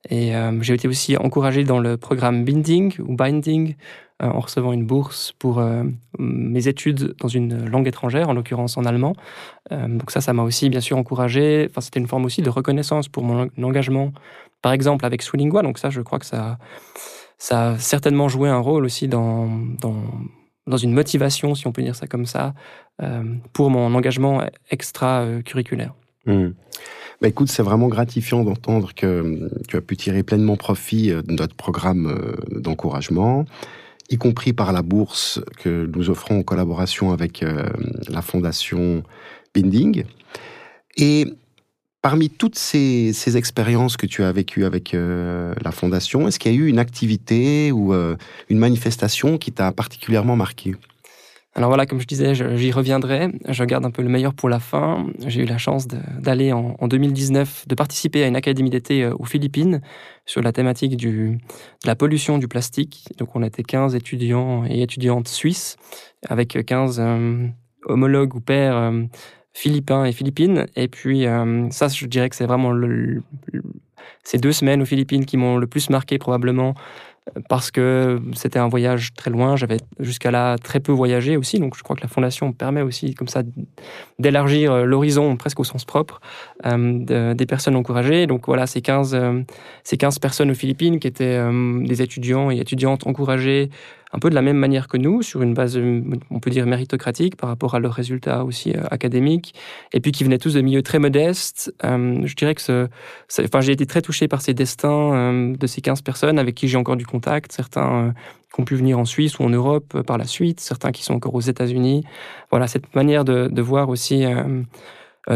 Et 0.09 0.35
euh, 0.35 0.61
j'ai 0.61 0.75
été 0.75 0.87
aussi 0.87 1.17
encouragé 1.17 1.63
dans 1.63 1.79
le 1.79 1.97
programme 1.97 2.45
Binding 2.45 2.99
ou 2.99 3.15
Binding 3.15 3.75
en 4.21 4.39
recevant 4.39 4.71
une 4.71 4.85
bourse 4.85 5.33
pour 5.39 5.61
mes 6.17 6.67
études 6.69 7.15
dans 7.19 7.27
une 7.27 7.65
langue 7.65 7.85
étrangère, 7.85 8.29
en 8.29 8.33
l'occurrence 8.33 8.77
en 8.77 8.85
allemand. 8.85 9.13
donc 9.71 10.09
ça, 10.09 10.21
ça 10.21 10.31
m'a 10.31 10.41
aussi 10.41 10.69
bien 10.69 10.79
sûr 10.79 10.97
encouragé. 10.97 11.67
Enfin, 11.69 11.81
c'était 11.81 11.99
une 11.99 12.07
forme 12.07 12.23
aussi 12.23 12.41
de 12.41 12.49
reconnaissance 12.49 13.09
pour 13.09 13.23
mon 13.23 13.49
engagement, 13.61 14.13
par 14.61 14.71
exemple 14.71 15.05
avec 15.05 15.21
Swilingua. 15.21 15.63
Donc 15.63 15.77
ça, 15.77 15.89
je 15.89 15.99
crois 15.99 16.19
que 16.19 16.25
ça 16.25 16.57
ça 17.37 17.71
a 17.71 17.77
certainement 17.79 18.29
joué 18.29 18.49
un 18.49 18.59
rôle 18.59 18.85
aussi 18.85 19.07
dans, 19.07 19.47
dans, 19.81 20.03
dans 20.67 20.77
une 20.77 20.93
motivation, 20.93 21.55
si 21.55 21.67
on 21.67 21.71
peut 21.71 21.81
dire 21.81 21.95
ça 21.95 22.07
comme 22.07 22.25
ça, 22.25 22.53
euh, 23.01 23.23
pour 23.53 23.69
mon 23.69 23.93
engagement 23.93 24.41
extra-curriculaire. 24.69 25.93
Mmh. 26.25 26.49
Écoute, 27.23 27.49
c'est 27.49 27.63
vraiment 27.63 27.87
gratifiant 27.87 28.43
d'entendre 28.43 28.93
que 28.93 29.49
tu 29.67 29.77
as 29.77 29.81
pu 29.81 29.95
tirer 29.97 30.23
pleinement 30.23 30.57
profit 30.57 31.11
euh, 31.11 31.21
de 31.21 31.33
notre 31.33 31.55
programme 31.55 32.07
euh, 32.07 32.59
d'encouragement, 32.59 33.45
y 34.09 34.17
compris 34.17 34.53
par 34.53 34.71
la 34.71 34.81
bourse 34.81 35.41
que 35.57 35.89
nous 35.93 36.09
offrons 36.09 36.39
en 36.39 36.43
collaboration 36.43 37.11
avec 37.11 37.43
la 38.07 38.21
fondation 38.21 39.01
Binding. 39.55 40.03
Et 40.95 41.25
Parmi 42.05 42.29
toutes 42.29 42.55
ces, 42.55 43.35
expériences 43.35 43.97
que 43.97 44.05
tu 44.05 44.23
as 44.23 44.31
vécues 44.31 44.63
avec 44.63 44.93
euh, 44.93 45.55
la 45.63 45.71
Fondation, 45.71 46.27
est-ce 46.27 46.37
qu'il 46.37 46.53
y 46.53 46.55
a 46.55 46.57
eu 46.59 46.67
une 46.67 46.77
activité 46.77 47.71
ou 47.71 47.95
euh, 47.95 48.15
une 48.47 48.59
manifestation 48.59 49.39
qui 49.39 49.51
t'a 49.51 49.71
particulièrement 49.71 50.35
marqué? 50.35 50.75
Alors 51.55 51.71
voilà, 51.71 51.87
comme 51.87 51.99
je 51.99 52.05
disais, 52.05 52.35
j'y 52.35 52.71
reviendrai. 52.71 53.29
Je 53.49 53.63
garde 53.63 53.87
un 53.87 53.89
peu 53.89 54.03
le 54.03 54.09
meilleur 54.09 54.35
pour 54.35 54.49
la 54.49 54.59
fin. 54.59 55.07
J'ai 55.25 55.41
eu 55.41 55.45
la 55.45 55.57
chance 55.57 55.87
d'aller 55.87 56.53
en, 56.53 56.87
2019, 56.87 57.67
de 57.67 57.73
participer 57.73 58.23
à 58.23 58.27
une 58.27 58.35
académie 58.35 58.69
d'été 58.69 59.03
euh, 59.03 59.15
aux 59.17 59.25
Philippines 59.25 59.81
sur 60.27 60.43
la 60.43 60.51
thématique 60.51 60.97
de 60.97 61.39
la 61.85 61.95
pollution 61.95 62.37
du 62.37 62.47
plastique. 62.47 63.05
Donc 63.17 63.35
on 63.35 63.41
était 63.41 63.63
15 63.63 63.95
étudiants 63.95 64.63
et 64.69 64.83
étudiantes 64.83 65.27
suisses 65.27 65.75
avec 66.29 66.63
15 66.67 67.01
homologues 67.87 68.35
ou 68.35 68.41
pairs 68.41 68.93
philippins 69.55 70.03
et 70.05 70.11
philippines. 70.11 70.67
Et 70.75 70.87
puis, 70.87 71.25
euh, 71.25 71.69
ça, 71.71 71.87
je 71.87 72.05
dirais 72.05 72.29
que 72.29 72.35
c'est 72.35 72.45
vraiment 72.45 72.73
ces 74.23 74.37
deux 74.37 74.51
semaines 74.51 74.81
aux 74.81 74.85
Philippines 74.85 75.25
qui 75.25 75.37
m'ont 75.37 75.57
le 75.57 75.65
plus 75.65 75.89
marqué 75.89 76.19
probablement 76.19 76.75
parce 77.49 77.71
que 77.71 78.21
c'était 78.33 78.59
un 78.59 78.67
voyage 78.67 79.13
très 79.15 79.31
loin. 79.31 79.55
J'avais 79.55 79.77
jusqu'à 79.99 80.29
là 80.29 80.57
très 80.57 80.79
peu 80.79 80.91
voyagé 80.91 81.37
aussi, 81.37 81.57
donc 81.59 81.75
je 81.75 81.81
crois 81.81 81.95
que 81.95 82.01
la 82.01 82.07
fondation 82.07 82.51
permet 82.51 82.81
aussi 82.81 83.15
comme 83.15 83.27
ça 83.27 83.41
d'élargir 84.19 84.71
euh, 84.71 84.83
l'horizon 84.83 85.35
presque 85.35 85.59
au 85.59 85.63
sens 85.63 85.85
propre 85.85 86.19
euh, 86.65 87.33
des 87.33 87.45
personnes 87.47 87.77
encouragées. 87.77 88.27
Donc 88.27 88.45
voilà, 88.45 88.67
ces 88.67 88.81
15, 88.81 89.17
ces 89.83 89.97
15 89.97 90.19
personnes 90.19 90.51
aux 90.51 90.55
Philippines 90.55 90.99
qui 90.99 91.07
étaient 91.07 91.39
des 91.83 92.01
étudiants 92.01 92.51
et 92.51 92.59
étudiantes 92.59 93.07
encouragés 93.07 93.69
un 94.11 94.19
peu 94.19 94.29
de 94.29 94.35
la 94.35 94.41
même 94.41 94.57
manière 94.57 94.87
que 94.87 94.97
nous, 94.97 95.21
sur 95.21 95.41
une 95.41 95.53
base, 95.53 95.77
on 96.29 96.39
peut 96.39 96.49
dire, 96.49 96.65
méritocratique 96.65 97.35
par 97.35 97.49
rapport 97.49 97.75
à 97.75 97.79
leurs 97.79 97.93
résultats 97.93 98.43
aussi 98.43 98.71
euh, 98.71 98.83
académiques, 98.91 99.53
et 99.93 99.99
puis 99.99 100.11
qui 100.11 100.23
venaient 100.23 100.37
tous 100.37 100.53
de 100.53 100.61
milieux 100.61 100.83
très 100.83 100.99
modestes. 100.99 101.73
Euh, 101.83 102.21
je 102.25 102.35
dirais 102.35 102.55
que 102.55 102.87
enfin, 103.39 103.61
j'ai 103.61 103.73
été 103.73 103.85
très 103.85 104.01
touché 104.01 104.27
par 104.27 104.41
ces 104.41 104.53
destins 104.53 105.13
euh, 105.13 105.55
de 105.55 105.67
ces 105.67 105.81
15 105.81 106.01
personnes 106.01 106.39
avec 106.39 106.55
qui 106.55 106.67
j'ai 106.67 106.77
encore 106.77 106.95
du 106.95 107.05
contact, 107.05 107.51
certains 107.51 108.13
qui 108.53 108.61
ont 108.61 108.65
pu 108.65 108.75
venir 108.75 108.97
en 108.97 109.05
Suisse 109.05 109.39
ou 109.39 109.43
en 109.43 109.49
Europe 109.49 110.01
par 110.03 110.17
la 110.17 110.25
suite, 110.25 110.59
certains 110.59 110.91
qui 110.91 111.03
sont 111.03 111.13
encore 111.13 111.35
aux 111.35 111.41
États-Unis. 111.41 112.05
Voilà, 112.51 112.67
cette 112.67 112.95
manière 112.95 113.25
de, 113.25 113.61
voir 113.61 113.89
aussi 113.89 114.23